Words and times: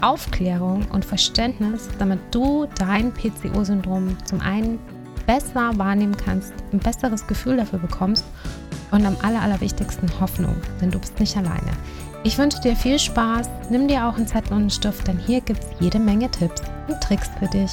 Aufklärung 0.00 0.86
und 0.92 1.04
Verständnis, 1.04 1.88
damit 1.98 2.20
du 2.30 2.66
dein 2.78 3.12
PCO-Syndrom 3.12 4.16
zum 4.24 4.40
einen 4.40 4.78
besser 5.26 5.76
wahrnehmen 5.76 6.16
kannst, 6.16 6.52
ein 6.72 6.78
besseres 6.78 7.26
Gefühl 7.26 7.56
dafür 7.56 7.78
bekommst 7.78 8.24
und 8.90 9.04
am 9.04 9.16
aller, 9.22 9.42
allerwichtigsten 9.42 10.08
Hoffnung, 10.20 10.56
denn 10.80 10.90
du 10.90 10.98
bist 10.98 11.18
nicht 11.20 11.36
alleine. 11.36 11.72
Ich 12.24 12.38
wünsche 12.38 12.60
dir 12.60 12.74
viel 12.74 12.98
Spaß, 12.98 13.48
nimm 13.70 13.88
dir 13.88 14.06
auch 14.06 14.16
einen 14.16 14.26
Zettel 14.26 14.52
und 14.52 14.60
einen 14.60 14.70
Stift, 14.70 15.06
denn 15.06 15.18
hier 15.18 15.40
gibt 15.40 15.62
es 15.62 15.70
jede 15.80 15.98
Menge 15.98 16.30
Tipps 16.30 16.62
und 16.88 17.00
Tricks 17.00 17.28
für 17.38 17.46
dich. 17.46 17.72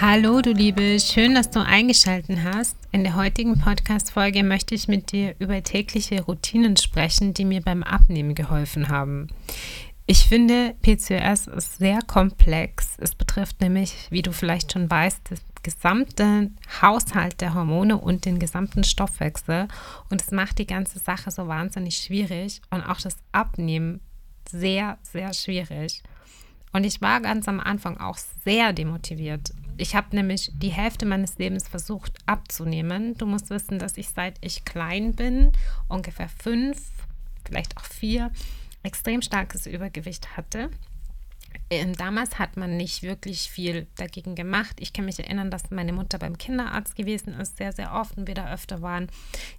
Hallo 0.00 0.40
du 0.42 0.52
Liebe, 0.52 0.98
schön, 1.00 1.34
dass 1.34 1.48
du 1.50 1.60
eingeschaltet 1.60 2.38
hast. 2.44 2.83
In 2.94 3.02
der 3.02 3.16
heutigen 3.16 3.58
Podcast-Folge 3.58 4.44
möchte 4.44 4.76
ich 4.76 4.86
mit 4.86 5.10
dir 5.10 5.34
über 5.40 5.60
tägliche 5.64 6.22
Routinen 6.22 6.76
sprechen, 6.76 7.34
die 7.34 7.44
mir 7.44 7.60
beim 7.60 7.82
Abnehmen 7.82 8.36
geholfen 8.36 8.88
haben. 8.88 9.26
Ich 10.06 10.28
finde, 10.28 10.76
PCOS 10.80 11.48
ist 11.48 11.78
sehr 11.78 11.98
komplex. 12.06 12.96
Es 13.00 13.16
betrifft 13.16 13.60
nämlich, 13.60 14.06
wie 14.10 14.22
du 14.22 14.32
vielleicht 14.32 14.72
schon 14.72 14.88
weißt, 14.88 15.22
das 15.28 15.40
gesamte 15.64 16.52
Haushalt 16.80 17.40
der 17.40 17.54
Hormone 17.54 17.98
und 17.98 18.26
den 18.26 18.38
gesamten 18.38 18.84
Stoffwechsel. 18.84 19.66
Und 20.08 20.22
es 20.22 20.30
macht 20.30 20.60
die 20.60 20.66
ganze 20.68 21.00
Sache 21.00 21.32
so 21.32 21.48
wahnsinnig 21.48 21.96
schwierig 21.96 22.62
und 22.70 22.82
auch 22.82 23.00
das 23.00 23.16
Abnehmen 23.32 24.02
sehr, 24.48 24.98
sehr 25.02 25.34
schwierig. 25.34 26.04
Und 26.72 26.84
ich 26.84 27.02
war 27.02 27.20
ganz 27.20 27.48
am 27.48 27.58
Anfang 27.58 27.98
auch 27.98 28.18
sehr 28.44 28.72
demotiviert. 28.72 29.50
Ich 29.76 29.96
habe 29.96 30.14
nämlich 30.14 30.52
die 30.54 30.70
Hälfte 30.70 31.04
meines 31.04 31.38
Lebens 31.38 31.68
versucht 31.68 32.18
abzunehmen. 32.26 33.16
Du 33.18 33.26
musst 33.26 33.50
wissen, 33.50 33.78
dass 33.78 33.96
ich 33.96 34.08
seit 34.08 34.36
ich 34.40 34.64
klein 34.64 35.14
bin, 35.14 35.52
ungefähr 35.88 36.28
fünf, 36.28 36.80
vielleicht 37.44 37.76
auch 37.76 37.84
vier, 37.84 38.30
extrem 38.82 39.20
starkes 39.20 39.66
Übergewicht 39.66 40.36
hatte. 40.36 40.70
Ähm, 41.70 41.94
damals 41.96 42.38
hat 42.38 42.56
man 42.56 42.76
nicht 42.76 43.02
wirklich 43.02 43.50
viel 43.50 43.86
dagegen 43.96 44.34
gemacht. 44.34 44.76
Ich 44.78 44.92
kann 44.92 45.06
mich 45.06 45.18
erinnern, 45.18 45.50
dass 45.50 45.70
meine 45.70 45.92
Mutter 45.92 46.18
beim 46.18 46.38
Kinderarzt 46.38 46.94
gewesen 46.94 47.34
ist, 47.34 47.56
sehr, 47.56 47.72
sehr 47.72 47.94
oft 47.94 48.16
und 48.16 48.28
wir 48.28 48.34
da 48.34 48.52
öfter 48.52 48.82
waren, 48.82 49.08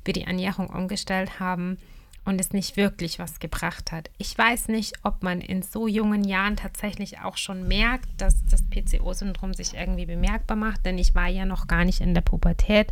wir 0.05 0.13
die 0.13 0.23
Ernährung 0.23 0.67
umgestellt 0.67 1.39
haben 1.39 1.77
und 2.25 2.41
es 2.41 2.51
nicht 2.51 2.75
wirklich 2.75 3.19
was 3.19 3.39
gebracht 3.39 3.91
hat. 3.91 4.09
Ich 4.17 4.37
weiß 4.37 4.67
nicht, 4.67 4.93
ob 5.03 5.23
man 5.23 5.41
in 5.41 5.61
so 5.61 5.87
jungen 5.87 6.23
Jahren 6.23 6.57
tatsächlich 6.57 7.19
auch 7.21 7.37
schon 7.37 7.67
merkt, 7.67 8.09
dass 8.17 8.43
das 8.49 8.63
PCO-Syndrom 8.63 9.53
sich 9.53 9.75
irgendwie 9.75 10.07
bemerkbar 10.07 10.57
macht, 10.57 10.85
denn 10.85 10.97
ich 10.97 11.15
war 11.15 11.27
ja 11.27 11.45
noch 11.45 11.67
gar 11.67 11.85
nicht 11.85 12.01
in 12.01 12.13
der 12.13 12.21
Pubertät, 12.21 12.91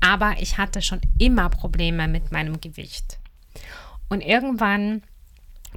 aber 0.00 0.34
ich 0.40 0.58
hatte 0.58 0.82
schon 0.82 1.00
immer 1.18 1.50
Probleme 1.50 2.08
mit 2.08 2.32
meinem 2.32 2.60
Gewicht. 2.60 3.18
Und 4.08 4.22
irgendwann 4.22 5.02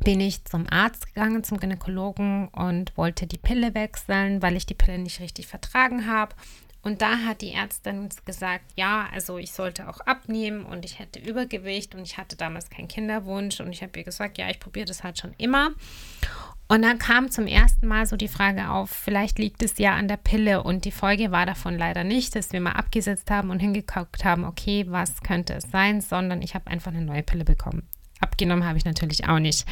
bin 0.03 0.19
ich 0.19 0.45
zum 0.45 0.67
Arzt 0.69 1.08
gegangen, 1.08 1.43
zum 1.43 1.59
Gynäkologen 1.59 2.47
und 2.49 2.95
wollte 2.97 3.27
die 3.27 3.38
Pille 3.38 3.73
wechseln, 3.73 4.41
weil 4.41 4.55
ich 4.55 4.65
die 4.65 4.75
Pille 4.75 4.99
nicht 4.99 5.19
richtig 5.19 5.47
vertragen 5.47 6.08
habe. 6.08 6.35
Und 6.88 7.02
da 7.02 7.17
hat 7.25 7.41
die 7.41 7.52
Ärztin 7.52 8.07
gesagt, 8.23 8.63
ja, 8.77 9.09
also 9.13 9.38
ich 9.38 9.52
sollte 9.52 9.89
auch 9.89 9.99
abnehmen 9.99 10.64
und 10.65 10.86
ich 10.86 10.99
hätte 10.99 11.20
Übergewicht 11.20 11.93
und 11.93 12.03
ich 12.03 12.17
hatte 12.17 12.37
damals 12.37 12.70
keinen 12.70 12.87
Kinderwunsch 12.87 13.59
und 13.59 13.73
ich 13.73 13.83
habe 13.83 13.99
ihr 13.99 14.05
gesagt, 14.05 14.37
ja, 14.37 14.49
ich 14.49 14.61
probiere 14.61 14.86
das 14.86 15.03
halt 15.03 15.20
schon 15.20 15.33
immer. 15.37 15.71
Und 16.70 16.83
dann 16.83 16.97
kam 16.97 17.30
zum 17.30 17.45
ersten 17.45 17.87
Mal 17.87 18.05
so 18.05 18.15
die 18.15 18.30
Frage 18.30 18.70
auf, 18.70 18.89
vielleicht 18.89 19.37
liegt 19.37 19.64
es 19.64 19.77
ja 19.80 19.95
an 19.95 20.08
der 20.08 20.15
Pille 20.15 20.64
und 20.64 20.86
die 20.86 20.92
Folge 20.92 21.30
war 21.30 21.45
davon 21.45 21.77
leider 21.77 22.05
nicht, 22.05 22.37
dass 22.37 22.53
wir 22.53 22.61
mal 22.61 22.71
abgesetzt 22.71 23.30
haben 23.30 23.49
und 23.49 23.59
hingeguckt 23.59 24.23
haben, 24.23 24.45
okay, 24.45 24.86
was 24.87 25.21
könnte 25.23 25.55
es 25.55 25.70
sein, 25.70 25.99
sondern 25.99 26.42
ich 26.42 26.55
habe 26.55 26.67
einfach 26.67 26.93
eine 26.93 27.03
neue 27.03 27.23
Pille 27.23 27.43
bekommen. 27.43 27.86
Abgenommen 28.20 28.66
habe 28.66 28.78
ich 28.78 28.86
natürlich 28.86 29.28
auch 29.28 29.39
nicht. 29.39 29.66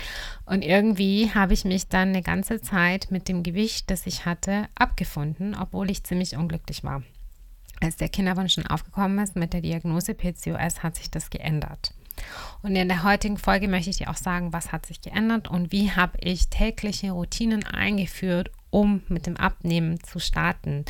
Und 0.45 0.63
irgendwie 0.63 1.31
habe 1.33 1.53
ich 1.53 1.65
mich 1.65 1.87
dann 1.87 2.09
eine 2.09 2.21
ganze 2.21 2.61
Zeit 2.61 3.07
mit 3.09 3.27
dem 3.27 3.43
Gewicht, 3.43 3.89
das 3.89 4.05
ich 4.05 4.25
hatte, 4.25 4.67
abgefunden, 4.75 5.55
obwohl 5.59 5.89
ich 5.89 6.03
ziemlich 6.03 6.35
unglücklich 6.35 6.83
war. 6.83 7.03
Als 7.81 7.97
der 7.97 8.09
Kinderwunsch 8.09 8.53
schon 8.53 8.67
aufgekommen 8.67 9.19
ist 9.19 9.35
mit 9.35 9.53
der 9.53 9.61
Diagnose 9.61 10.13
PCOS, 10.13 10.83
hat 10.83 10.95
sich 10.95 11.09
das 11.09 11.29
geändert. 11.29 11.93
Und 12.61 12.75
in 12.75 12.87
der 12.87 13.03
heutigen 13.03 13.37
Folge 13.37 13.67
möchte 13.67 13.89
ich 13.89 13.97
dir 13.97 14.09
auch 14.09 14.17
sagen, 14.17 14.53
was 14.53 14.71
hat 14.71 14.85
sich 14.85 15.01
geändert 15.01 15.49
und 15.49 15.71
wie 15.71 15.91
habe 15.91 16.17
ich 16.21 16.49
tägliche 16.49 17.11
Routinen 17.11 17.65
eingeführt, 17.65 18.51
um 18.75 19.01
mit 19.07 19.25
dem 19.25 19.37
Abnehmen 19.37 20.03
zu 20.03 20.19
starten. 20.19 20.83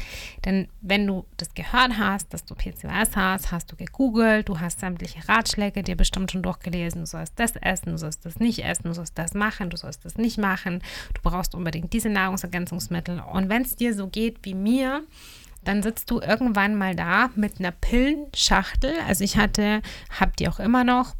Denn 0.43 0.67
wenn 0.81 1.05
du 1.05 1.23
das 1.37 1.53
gehört 1.53 1.99
hast, 1.99 2.33
dass 2.33 2.43
du 2.43 2.55
PCOS 2.55 3.15
hast, 3.15 3.51
hast 3.51 3.71
du 3.71 3.75
gegoogelt, 3.75 4.49
du 4.49 4.59
hast 4.59 4.79
sämtliche 4.79 5.29
Ratschläge 5.29 5.83
dir 5.83 5.95
bestimmt 5.95 6.31
schon 6.31 6.41
durchgelesen, 6.41 7.01
du 7.01 7.05
sollst 7.05 7.39
das 7.39 7.55
essen, 7.57 7.91
du 7.91 7.99
sollst 7.99 8.25
das 8.25 8.39
nicht 8.39 8.65
essen, 8.65 8.85
du 8.85 8.95
sollst 8.95 9.15
das 9.19 9.35
machen, 9.35 9.69
du 9.69 9.77
sollst 9.77 10.03
das 10.03 10.17
nicht 10.17 10.39
machen, 10.39 10.81
du 11.13 11.21
brauchst 11.21 11.53
unbedingt 11.53 11.93
diese 11.93 12.09
Nahrungsergänzungsmittel. 12.09 13.19
Und 13.19 13.49
wenn 13.49 13.61
es 13.61 13.75
dir 13.75 13.93
so 13.93 14.07
geht 14.07 14.39
wie 14.41 14.55
mir, 14.55 15.03
dann 15.63 15.83
sitzt 15.83 16.09
du 16.09 16.21
irgendwann 16.21 16.73
mal 16.73 16.95
da 16.95 17.29
mit 17.35 17.59
einer 17.59 17.71
Pillenschachtel. 17.71 18.95
Also 19.07 19.23
ich 19.23 19.37
hatte, 19.37 19.83
habt 20.19 20.41
ihr 20.41 20.49
auch 20.49 20.59
immer 20.59 20.83
noch, 20.83 21.13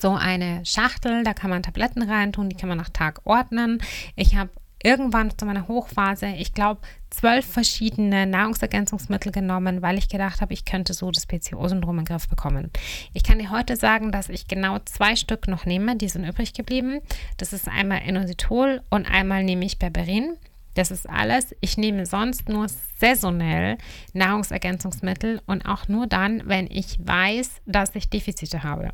so 0.00 0.14
eine 0.14 0.64
Schachtel, 0.64 1.24
da 1.24 1.34
kann 1.34 1.50
man 1.50 1.64
Tabletten 1.64 2.02
reintun, 2.02 2.48
die 2.48 2.56
kann 2.56 2.68
man 2.68 2.78
nach 2.78 2.90
Tag 2.90 3.22
ordnen. 3.24 3.82
Ich 4.14 4.36
habe 4.36 4.50
irgendwann 4.82 5.36
zu 5.36 5.46
meiner 5.46 5.68
Hochphase, 5.68 6.26
ich 6.26 6.54
glaube, 6.54 6.80
zwölf 7.10 7.44
verschiedene 7.44 8.26
Nahrungsergänzungsmittel 8.26 9.32
genommen, 9.32 9.82
weil 9.82 9.98
ich 9.98 10.08
gedacht 10.08 10.40
habe, 10.40 10.54
ich 10.54 10.64
könnte 10.64 10.94
so 10.94 11.10
das 11.10 11.26
PCO-Syndrom 11.26 11.98
in 11.98 12.04
den 12.04 12.14
Griff 12.14 12.28
bekommen. 12.28 12.70
Ich 13.12 13.24
kann 13.24 13.38
dir 13.38 13.50
heute 13.50 13.76
sagen, 13.76 14.12
dass 14.12 14.28
ich 14.28 14.46
genau 14.46 14.78
zwei 14.84 15.16
Stück 15.16 15.48
noch 15.48 15.66
nehme, 15.66 15.96
die 15.96 16.08
sind 16.08 16.24
übrig 16.24 16.54
geblieben. 16.54 17.00
Das 17.36 17.52
ist 17.52 17.68
einmal 17.68 18.02
Inositol 18.06 18.82
und 18.90 19.10
einmal 19.10 19.44
nehme 19.44 19.64
ich 19.64 19.78
Berberin. 19.78 20.36
Das 20.80 20.90
ist 20.90 21.10
alles. 21.10 21.54
Ich 21.60 21.76
nehme 21.76 22.06
sonst 22.06 22.48
nur 22.48 22.66
saisonell 22.98 23.76
Nahrungsergänzungsmittel 24.14 25.42
und 25.46 25.66
auch 25.66 25.88
nur 25.88 26.06
dann, 26.06 26.40
wenn 26.46 26.68
ich 26.70 26.98
weiß, 27.04 27.60
dass 27.66 27.94
ich 27.94 28.08
Defizite 28.08 28.62
habe. 28.62 28.90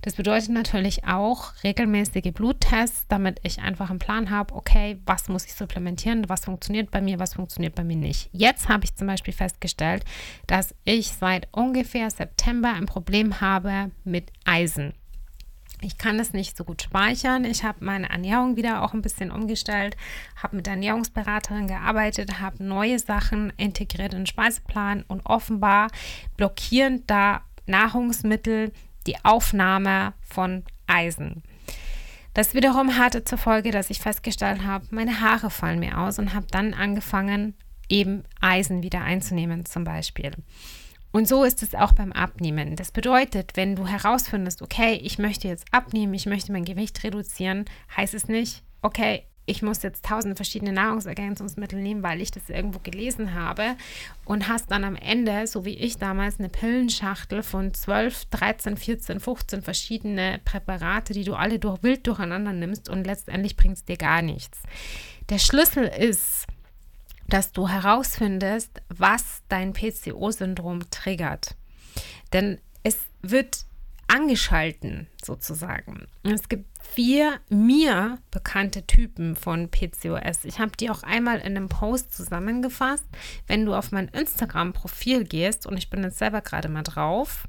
Das 0.00 0.14
bedeutet 0.14 0.48
natürlich 0.48 1.04
auch 1.04 1.52
regelmäßige 1.62 2.32
Bluttests, 2.32 3.04
damit 3.08 3.38
ich 3.42 3.60
einfach 3.60 3.90
einen 3.90 3.98
Plan 3.98 4.30
habe, 4.30 4.54
okay, 4.54 4.98
was 5.04 5.28
muss 5.28 5.44
ich 5.44 5.52
supplementieren, 5.52 6.26
was 6.30 6.46
funktioniert 6.46 6.90
bei 6.90 7.02
mir, 7.02 7.18
was 7.18 7.34
funktioniert 7.34 7.74
bei 7.74 7.84
mir 7.84 7.96
nicht. 7.96 8.30
Jetzt 8.32 8.70
habe 8.70 8.84
ich 8.84 8.94
zum 8.94 9.06
Beispiel 9.06 9.34
festgestellt, 9.34 10.06
dass 10.46 10.74
ich 10.84 11.08
seit 11.08 11.48
ungefähr 11.52 12.08
September 12.08 12.72
ein 12.72 12.86
Problem 12.86 13.42
habe 13.42 13.90
mit 14.04 14.32
Eisen. 14.46 14.94
Ich 15.82 15.98
kann 15.98 16.18
es 16.18 16.32
nicht 16.32 16.56
so 16.56 16.64
gut 16.64 16.82
speichern. 16.82 17.44
Ich 17.44 17.62
habe 17.62 17.84
meine 17.84 18.08
Ernährung 18.08 18.56
wieder 18.56 18.82
auch 18.82 18.94
ein 18.94 19.02
bisschen 19.02 19.30
umgestellt, 19.30 19.96
habe 20.42 20.56
mit 20.56 20.66
Ernährungsberaterin 20.66 21.68
gearbeitet, 21.68 22.40
habe 22.40 22.64
neue 22.64 22.98
Sachen 22.98 23.52
integriert 23.56 24.12
in 24.12 24.20
den 24.20 24.26
Speiseplan 24.26 25.04
und 25.06 25.26
offenbar 25.26 25.88
blockieren 26.36 27.04
da 27.06 27.42
Nahrungsmittel 27.66 28.72
die 29.06 29.22
Aufnahme 29.24 30.14
von 30.22 30.64
Eisen. 30.86 31.42
Das 32.34 32.54
wiederum 32.54 32.98
hatte 32.98 33.24
zur 33.24 33.38
Folge, 33.38 33.70
dass 33.70 33.90
ich 33.90 34.00
festgestellt 34.00 34.62
habe, 34.62 34.86
meine 34.90 35.20
Haare 35.20 35.50
fallen 35.50 35.78
mir 35.78 35.98
aus 35.98 36.18
und 36.18 36.34
habe 36.34 36.46
dann 36.50 36.74
angefangen, 36.74 37.54
eben 37.88 38.24
Eisen 38.40 38.82
wieder 38.82 39.02
einzunehmen 39.02 39.64
zum 39.64 39.84
Beispiel. 39.84 40.32
Und 41.12 41.26
so 41.26 41.44
ist 41.44 41.62
es 41.62 41.74
auch 41.74 41.92
beim 41.92 42.12
Abnehmen. 42.12 42.76
Das 42.76 42.92
bedeutet, 42.92 43.52
wenn 43.54 43.76
du 43.76 43.86
herausfindest, 43.86 44.60
okay, 44.62 45.00
ich 45.02 45.18
möchte 45.18 45.48
jetzt 45.48 45.66
abnehmen, 45.72 46.14
ich 46.14 46.26
möchte 46.26 46.52
mein 46.52 46.64
Gewicht 46.64 47.02
reduzieren, 47.04 47.64
heißt 47.96 48.14
es 48.14 48.28
nicht, 48.28 48.62
okay, 48.82 49.24
ich 49.46 49.62
muss 49.62 49.82
jetzt 49.82 50.04
tausend 50.04 50.36
verschiedene 50.36 50.72
Nahrungsergänzungsmittel 50.72 51.80
nehmen, 51.80 52.02
weil 52.02 52.20
ich 52.20 52.32
das 52.32 52.50
irgendwo 52.50 52.80
gelesen 52.80 53.34
habe 53.34 53.76
und 54.24 54.48
hast 54.48 54.70
dann 54.70 54.84
am 54.84 54.96
Ende, 54.96 55.46
so 55.46 55.64
wie 55.64 55.76
ich 55.76 55.98
damals, 55.98 56.38
eine 56.38 56.48
Pillenschachtel 56.48 57.44
von 57.44 57.72
12, 57.72 58.26
13, 58.26 58.76
14, 58.76 59.20
15 59.20 59.62
verschiedene 59.62 60.40
Präparate, 60.44 61.12
die 61.12 61.24
du 61.24 61.34
alle 61.34 61.60
durch, 61.60 61.82
wild 61.82 62.06
durcheinander 62.06 62.52
nimmst 62.52 62.88
und 62.88 63.06
letztendlich 63.06 63.56
bringt 63.56 63.76
es 63.76 63.84
dir 63.84 63.96
gar 63.96 64.20
nichts. 64.20 64.58
Der 65.28 65.38
Schlüssel 65.38 65.84
ist, 65.84 66.46
dass 67.28 67.52
du 67.52 67.68
herausfindest, 67.68 68.82
was 68.88 69.42
dein 69.48 69.72
PCO-Syndrom 69.72 70.90
triggert. 70.90 71.56
Denn 72.32 72.60
es 72.82 72.98
wird 73.22 73.66
angeschalten 74.08 75.08
sozusagen. 75.24 76.06
Es 76.22 76.48
gibt 76.48 76.66
vier 76.80 77.40
mir 77.48 78.18
bekannte 78.30 78.86
Typen 78.86 79.34
von 79.34 79.68
PCOS. 79.68 80.44
Ich 80.44 80.60
habe 80.60 80.72
die 80.78 80.90
auch 80.90 81.02
einmal 81.02 81.38
in 81.38 81.56
einem 81.56 81.68
Post 81.68 82.14
zusammengefasst. 82.14 83.04
Wenn 83.46 83.66
du 83.66 83.74
auf 83.74 83.90
mein 83.90 84.08
Instagram-Profil 84.08 85.24
gehst, 85.24 85.66
und 85.66 85.76
ich 85.76 85.90
bin 85.90 86.04
jetzt 86.04 86.18
selber 86.18 86.40
gerade 86.40 86.68
mal 86.68 86.84
drauf, 86.84 87.48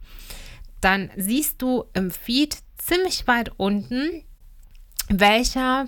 dann 0.82 1.12
siehst 1.16 1.62
du 1.62 1.86
im 1.94 2.12
Feed 2.12 2.58
ziemlich 2.78 3.28
weit 3.28 3.52
unten, 3.58 4.24
welcher 5.10 5.88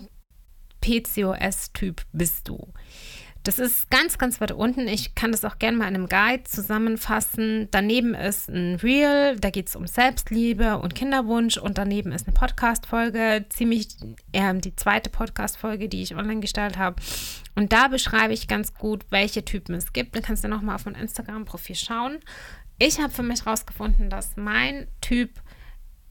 PCOS-Typ 0.82 2.04
bist 2.12 2.48
du. 2.48 2.72
Das 3.50 3.58
ist 3.58 3.90
ganz, 3.90 4.20
ganz 4.20 4.40
weit 4.42 4.52
unten. 4.52 4.88
Ich 4.88 5.16
kann 5.16 5.32
das 5.32 5.44
auch 5.44 5.58
gerne 5.58 5.76
mal 5.76 5.88
in 5.88 5.96
einem 5.96 6.08
Guide 6.08 6.44
zusammenfassen. 6.44 7.68
Daneben 7.72 8.14
ist 8.14 8.48
ein 8.48 8.76
Reel, 8.76 9.38
da 9.40 9.50
geht 9.50 9.70
es 9.70 9.76
um 9.76 9.88
Selbstliebe 9.88 10.78
und 10.78 10.94
Kinderwunsch. 10.94 11.58
Und 11.58 11.80
daneben 11.80 12.12
ist 12.12 12.28
eine 12.28 12.36
Podcast-Folge, 12.36 13.48
ziemlich 13.50 13.88
äh, 14.34 14.54
die 14.54 14.76
zweite 14.76 15.10
Podcast-Folge, 15.10 15.90
die 15.90 16.04
ich 16.04 16.16
online 16.16 16.42
gestellt 16.42 16.78
habe. 16.78 17.02
Und 17.56 17.74
da 17.74 17.88
beschreibe 17.88 18.36
ich 18.36 18.48
ganz 18.48 18.76
gut, 18.76 19.04
welche 19.10 19.44
Typen 19.44 19.74
es 19.74 19.94
gibt. 19.94 20.16
Dann 20.16 20.22
kannst 20.22 20.44
du 20.44 20.48
nochmal 20.48 20.76
auf 20.76 20.86
mein 20.86 20.94
Instagram-Profil 20.94 21.76
schauen. 21.76 22.20
Ich 22.78 23.00
habe 23.00 23.12
für 23.12 23.24
mich 23.24 23.46
herausgefunden, 23.46 24.12
dass 24.12 24.38
mein 24.38 24.86
Typ 25.02 25.32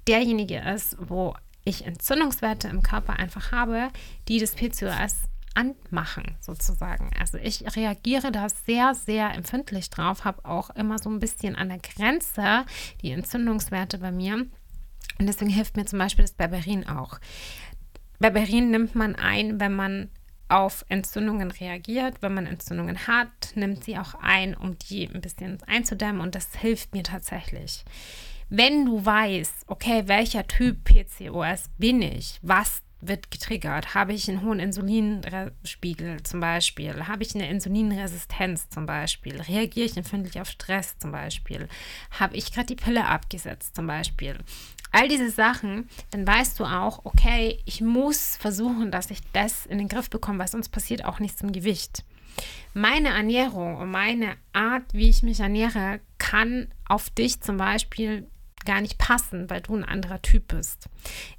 derjenige 0.09 0.59
ist, 0.75 0.97
wo 0.99 1.37
ich 1.63 1.87
Entzündungswerte 1.87 2.67
im 2.67 2.83
Körper 2.83 3.13
einfach 3.13 3.53
habe, 3.53 3.91
die 4.27 4.41
das 4.41 4.57
PCOS 4.57 5.29
anmachen, 5.55 6.37
sozusagen. 6.41 7.11
Also 7.19 7.39
ich 7.39 7.65
reagiere 7.77 8.33
da 8.33 8.49
sehr, 8.49 8.95
sehr 8.95 9.35
empfindlich 9.35 9.91
drauf, 9.91 10.25
habe 10.25 10.45
auch 10.45 10.71
immer 10.71 10.99
so 10.99 11.11
ein 11.11 11.19
bisschen 11.19 11.57
an 11.57 11.69
der 11.69 11.79
Grenze 11.79 12.65
die 13.03 13.11
Entzündungswerte 13.11 13.99
bei 13.99 14.13
mir. 14.13 14.47
Und 15.19 15.27
deswegen 15.27 15.51
hilft 15.51 15.77
mir 15.77 15.87
zum 15.87 15.99
Beispiel 15.99 16.25
das 16.25 16.33
Berberin 16.33 16.87
auch. 16.87 17.19
Berberin 18.19 18.71
nimmt 18.71 18.95
man 18.95 19.17
ein, 19.17 19.61
wenn 19.61 19.75
man 19.75 20.11
auf 20.49 20.85
Entzündungen 20.89 21.51
reagiert. 21.51 22.23
Wenn 22.23 22.35
man 22.35 22.47
Entzündungen 22.47 23.07
hat, 23.07 23.53
nimmt 23.55 23.85
sie 23.85 23.99
auch 23.99 24.15
ein, 24.15 24.55
um 24.55 24.79
die 24.79 25.09
ein 25.09 25.21
bisschen 25.21 25.59
einzudämmen 25.67 26.21
und 26.21 26.35
das 26.35 26.55
hilft 26.57 26.95
mir 26.95 27.03
tatsächlich. 27.03 27.85
Wenn 28.49 28.87
du 28.87 29.05
weißt, 29.05 29.65
okay, 29.67 30.05
welcher 30.07 30.47
Typ 30.47 30.85
PCOS 30.85 31.69
bin 31.77 32.01
ich, 32.01 32.39
was 32.43 32.83
wird 33.01 33.31
getriggert? 33.31 33.95
Habe 33.95 34.13
ich 34.13 34.29
einen 34.29 34.43
hohen 34.43 34.59
Insulinspiegel 34.59 36.23
zum 36.23 36.41
Beispiel? 36.41 37.07
Habe 37.07 37.23
ich 37.23 37.35
eine 37.35 37.49
Insulinresistenz 37.49 38.69
zum 38.69 38.87
Beispiel? 38.87 39.41
Reagiere 39.41 39.87
ich 39.87 39.97
empfindlich 39.97 40.41
auf 40.41 40.49
Stress 40.49 40.99
zum 40.99 41.13
Beispiel? 41.13 41.69
Habe 42.11 42.37
ich 42.37 42.53
gerade 42.53 42.67
die 42.67 42.77
Pille 42.77 43.07
abgesetzt 43.07 43.77
zum 43.77 43.87
Beispiel? 43.87 44.37
All 44.91 45.09
diese 45.09 45.31
Sachen, 45.31 45.89
dann 46.11 46.27
weißt 46.27 46.59
du 46.59 46.65
auch, 46.65 47.05
okay, 47.05 47.59
ich 47.67 47.81
muss 47.81 48.37
versuchen, 48.37 48.91
dass 48.91 49.11
ich 49.11 49.21
das 49.33 49.67
in 49.67 49.79
den 49.79 49.89
Griff 49.89 50.09
bekomme, 50.09 50.39
weil 50.39 50.49
sonst 50.49 50.71
passiert 50.71 51.05
auch 51.05 51.21
nichts 51.21 51.43
im 51.43 51.53
Gewicht. 51.53 52.05
Meine 52.73 53.09
Ernährung 53.09 53.77
und 53.77 53.91
meine 53.91 54.37
Art, 54.53 54.85
wie 54.93 55.09
ich 55.09 55.23
mich 55.23 55.41
ernähre, 55.41 56.01
kann 56.19 56.69
auf 56.87 57.11
dich 57.11 57.41
zum 57.41 57.57
Beispiel 57.57 58.29
gar 58.69 58.83
nicht 58.83 58.99
passen, 58.99 59.49
weil 59.49 59.63
du 59.63 59.75
ein 59.75 59.83
anderer 59.83 60.21
Typ 60.21 60.49
bist. 60.49 60.91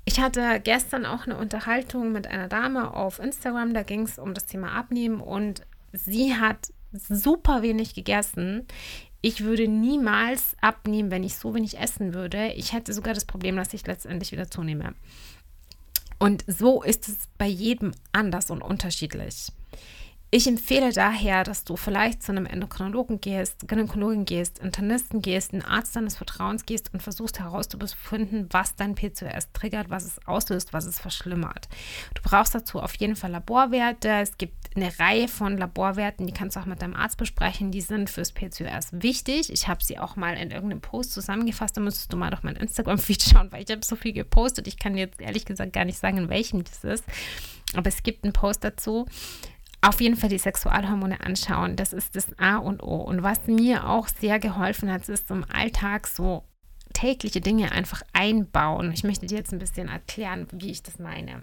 Ich 0.04 0.20
hatte 0.20 0.60
gestern 0.64 1.06
auch 1.06 1.28
eine 1.28 1.38
Unterhaltung 1.38 2.12
mit 2.12 2.26
einer 2.26 2.48
Dame 2.48 2.94
auf 2.94 3.20
Instagram, 3.20 3.76
da 3.76 3.84
ging 3.84 4.02
es 4.02 4.18
um 4.18 4.34
das 4.34 4.48
Thema 4.48 4.72
Abnehmen 4.72 5.22
und 5.22 5.62
sie 5.94 6.36
hat 6.36 6.74
super 6.92 7.62
wenig 7.62 7.94
gegessen. 7.94 8.66
Ich 9.22 9.44
würde 9.44 9.68
niemals 9.68 10.56
abnehmen, 10.60 11.12
wenn 11.12 11.24
ich 11.24 11.36
so 11.36 11.54
wenig 11.54 11.78
essen 11.78 12.16
würde. 12.16 12.54
Ich 12.54 12.74
hätte 12.74 12.94
sogar 12.94 13.14
das 13.14 13.26
Problem, 13.26 13.58
dass 13.58 13.76
ich 13.76 13.86
letztendlich 13.86 14.32
wieder 14.32 14.50
zunehme. 14.50 14.96
Und 16.18 16.44
so 16.48 16.82
ist 16.82 17.08
es 17.08 17.30
bei 17.38 17.48
jedem 17.48 17.92
anders 18.12 18.50
und 18.50 18.64
unterschiedlich. 18.64 19.52
Ich 20.32 20.46
empfehle 20.46 20.94
daher, 20.94 21.44
dass 21.44 21.64
du 21.64 21.76
vielleicht 21.76 22.22
zu 22.22 22.32
einem 22.32 22.46
Endokrinologen 22.46 23.20
gehst, 23.20 23.68
Gynäkologen 23.68 24.26
gehst, 24.26 24.60
Internisten 24.60 25.24
gehst, 25.24 25.54
einen 25.54 25.64
Arzt 25.64 25.96
deines 25.96 26.18
Vertrauens 26.18 26.68
gehst 26.68 26.94
und 26.94 27.02
versuchst 27.02 27.40
herauszufinden, 27.40 28.48
was 28.52 28.76
dein 28.76 28.94
PCOS 28.94 29.52
triggert, 29.54 29.90
was 29.90 30.06
es 30.06 30.28
auslöst, 30.28 30.72
was 30.72 30.86
es 30.86 31.00
verschlimmert. 31.00 31.68
Du 32.14 32.22
brauchst 32.22 32.54
dazu 32.54 32.80
auf 32.80 32.94
jeden 32.98 33.16
Fall 33.16 33.32
Laborwerte. 33.32 34.08
Es 34.22 34.38
gibt 34.38 34.54
eine 34.76 35.00
Reihe 35.00 35.28
von 35.28 35.58
Laborwerten, 35.58 36.28
die 36.28 36.34
kannst 36.34 36.56
du 36.56 36.60
auch 36.60 36.68
mit 36.68 36.84
deinem 36.84 36.96
Arzt 36.96 37.18
besprechen. 37.18 37.72
Die 37.72 37.82
sind 37.82 38.08
fürs 38.12 38.32
PCOS 38.32 38.90
wichtig. 38.92 39.52
Ich 39.52 39.68
habe 39.68 39.84
sie 39.84 39.98
auch 39.98 40.16
mal 40.16 40.38
in 40.38 40.52
irgendeinem 40.52 40.82
Post 40.82 41.14
zusammengefasst. 41.14 41.76
Da 41.76 41.82
müsstest 41.82 42.14
du 42.14 42.18
mal 42.18 42.30
doch 42.30 42.44
mein 42.44 42.56
Instagram-Feed 42.56 43.24
schauen, 43.34 43.52
weil 43.52 43.64
ich 43.64 43.72
habe 43.72 43.84
so 43.84 43.96
viel 43.96 44.14
gepostet. 44.14 44.68
Ich 44.68 44.78
kann 44.78 44.96
jetzt 44.96 45.20
ehrlich 45.20 45.46
gesagt 45.46 45.74
gar 45.74 45.86
nicht 45.86 45.98
sagen, 45.98 46.20
in 46.20 46.30
welchem 46.30 46.64
das 46.64 46.84
ist. 46.84 47.04
Aber 47.74 47.88
es 47.88 48.04
gibt 48.04 48.24
einen 48.24 48.34
Post 48.34 48.64
dazu 48.64 49.08
auf 49.82 50.02
jeden 50.02 50.18
Fall 50.18 50.30
die 50.30 50.38
Sexualhormone 50.38 51.22
anschauen. 51.22 51.76
Das 51.76 51.94
ist 51.94 52.16
das 52.16 52.28
A 52.38 52.58
und 52.58 52.84
O. 52.84 52.96
Und 52.96 53.24
was 53.24 53.48
mir 53.48 53.88
auch 53.88 54.08
sehr 54.08 54.40
geholfen 54.40 54.92
hat, 54.92 55.08
ist 55.08 55.32
im 55.32 55.46
Alltag 55.50 56.08
so 56.08 56.44
tägliche 56.94 57.40
Dinge 57.40 57.72
einfach 57.72 58.02
einbauen. 58.14 58.92
Ich 58.92 59.04
möchte 59.04 59.26
dir 59.26 59.38
jetzt 59.38 59.54
ein 59.54 59.60
bisschen 59.60 59.88
erklären, 59.88 60.48
wie 60.52 60.72
ich 60.72 60.84
das 60.84 61.00
meine. 61.00 61.42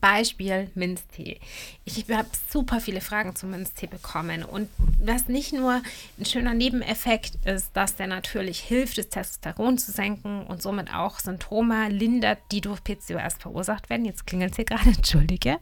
Beispiel 0.00 0.70
Minztee. 0.74 1.40
Ich 1.84 2.04
habe 2.10 2.28
super 2.50 2.80
viele 2.80 3.00
Fragen 3.00 3.34
zum 3.34 3.50
Minztee 3.50 3.86
bekommen 3.86 4.44
und 4.44 4.68
was 5.00 5.28
nicht 5.28 5.52
nur 5.52 5.82
ein 6.18 6.24
schöner 6.24 6.54
Nebeneffekt 6.54 7.36
ist, 7.46 7.70
dass 7.74 7.96
der 7.96 8.06
natürlich 8.06 8.60
hilft, 8.60 8.98
das 8.98 9.08
Testosteron 9.08 9.78
zu 9.78 9.92
senken 9.92 10.46
und 10.46 10.62
somit 10.62 10.92
auch 10.92 11.18
Symptome 11.18 11.88
lindert, 11.88 12.38
die 12.52 12.60
durch 12.60 12.84
PCOS 12.84 13.34
verursacht 13.38 13.88
werden. 13.88 14.04
Jetzt 14.04 14.26
klingelt 14.26 14.52
es 14.52 14.56
hier 14.56 14.64
gerade, 14.64 14.90
entschuldige. 14.96 15.58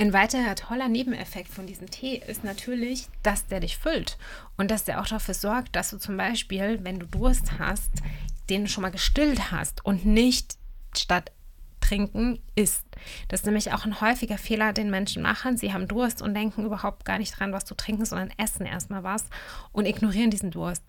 Ein 0.00 0.12
weiterer 0.12 0.54
toller 0.54 0.88
Nebeneffekt 0.88 1.48
von 1.48 1.66
diesem 1.66 1.90
Tee 1.90 2.22
ist 2.24 2.44
natürlich, 2.44 3.08
dass 3.24 3.48
der 3.48 3.58
dich 3.58 3.78
füllt 3.78 4.16
und 4.56 4.70
dass 4.70 4.84
der 4.84 5.00
auch 5.00 5.08
dafür 5.08 5.34
sorgt, 5.34 5.74
dass 5.74 5.90
du 5.90 5.98
zum 5.98 6.16
Beispiel, 6.16 6.78
wenn 6.84 7.00
du 7.00 7.06
Durst 7.06 7.58
hast, 7.58 7.90
den 8.48 8.68
schon 8.68 8.82
mal 8.82 8.92
gestillt 8.92 9.50
hast 9.50 9.84
und 9.84 10.06
nicht 10.06 10.56
statt 10.96 11.32
trinken 11.80 12.38
isst. 12.54 12.86
Das 13.28 13.40
ist 13.40 13.46
nämlich 13.46 13.72
auch 13.72 13.84
ein 13.84 14.00
häufiger 14.00 14.38
Fehler, 14.38 14.72
den 14.72 14.90
Menschen 14.90 15.22
machen. 15.22 15.56
Sie 15.56 15.72
haben 15.72 15.88
Durst 15.88 16.22
und 16.22 16.34
denken 16.34 16.64
überhaupt 16.64 17.04
gar 17.04 17.18
nicht 17.18 17.38
dran, 17.38 17.52
was 17.52 17.64
zu 17.64 17.74
trinken, 17.74 18.04
sondern 18.04 18.32
essen 18.38 18.66
erstmal 18.66 19.02
was 19.02 19.24
und 19.72 19.86
ignorieren 19.86 20.30
diesen 20.30 20.50
Durst. 20.50 20.84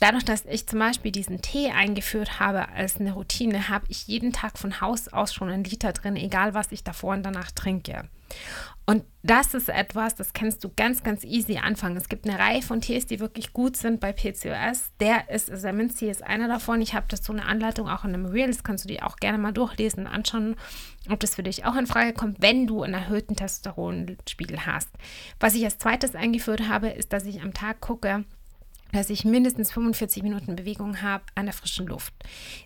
Dadurch, 0.00 0.24
dass 0.24 0.44
ich 0.46 0.66
zum 0.66 0.80
Beispiel 0.80 1.12
diesen 1.12 1.40
Tee 1.40 1.70
eingeführt 1.70 2.40
habe 2.40 2.68
als 2.70 2.96
eine 2.96 3.12
Routine, 3.12 3.68
habe 3.68 3.86
ich 3.88 4.08
jeden 4.08 4.32
Tag 4.32 4.58
von 4.58 4.80
Haus 4.80 5.08
aus 5.08 5.32
schon 5.32 5.50
einen 5.50 5.64
Liter 5.64 5.92
drin, 5.92 6.16
egal 6.16 6.52
was 6.52 6.72
ich 6.72 6.82
davor 6.82 7.14
und 7.14 7.22
danach 7.22 7.52
trinke. 7.52 8.08
Und 8.86 9.04
das 9.22 9.54
ist 9.54 9.70
etwas, 9.70 10.14
das 10.14 10.34
kannst 10.34 10.62
du 10.62 10.70
ganz, 10.76 11.02
ganz 11.02 11.24
easy 11.24 11.56
anfangen. 11.56 11.96
Es 11.96 12.10
gibt 12.10 12.28
eine 12.28 12.38
Reihe 12.38 12.60
von 12.60 12.82
Tees, 12.82 13.06
die 13.06 13.18
wirklich 13.18 13.54
gut 13.54 13.78
sind 13.78 13.98
bei 13.98 14.12
PCOS. 14.12 14.90
Der 15.00 15.30
ist, 15.30 15.50
Minztee 15.72 16.10
ist 16.10 16.22
einer 16.22 16.48
davon. 16.48 16.82
Ich 16.82 16.94
habe 16.94 17.06
das 17.08 17.24
so 17.24 17.32
eine 17.32 17.46
Anleitung 17.46 17.88
auch 17.88 18.04
in 18.04 18.12
einem 18.12 18.26
Reel, 18.26 18.48
das 18.48 18.62
kannst 18.62 18.84
du 18.84 18.88
dir 18.88 19.06
auch 19.06 19.16
gerne 19.16 19.38
mal 19.38 19.52
durchlesen 19.52 20.00
und 20.00 20.12
anschauen, 20.12 20.56
ob 21.08 21.20
das 21.20 21.36
für 21.36 21.42
dich 21.44 21.64
auch 21.64 21.76
in 21.76 21.86
Frage 21.86 22.12
kommt, 22.12 22.42
wenn 22.42 22.66
du 22.66 22.82
einen 22.82 22.94
erhöhten 22.94 23.36
Testosteronspiegel 23.36 24.66
hast. 24.66 24.88
Was 25.38 25.54
ich 25.54 25.64
als 25.64 25.78
zweites 25.78 26.14
eingeführt 26.14 26.68
habe, 26.68 26.88
ist, 26.88 27.12
dass 27.12 27.24
ich 27.24 27.42
am 27.42 27.54
Tag 27.54 27.80
gucke, 27.80 28.24
dass 28.92 29.10
ich 29.10 29.24
mindestens 29.24 29.72
45 29.72 30.22
Minuten 30.22 30.56
Bewegung 30.56 31.02
habe 31.02 31.24
an 31.34 31.46
der 31.46 31.52
frischen 31.52 31.86
Luft. 31.86 32.14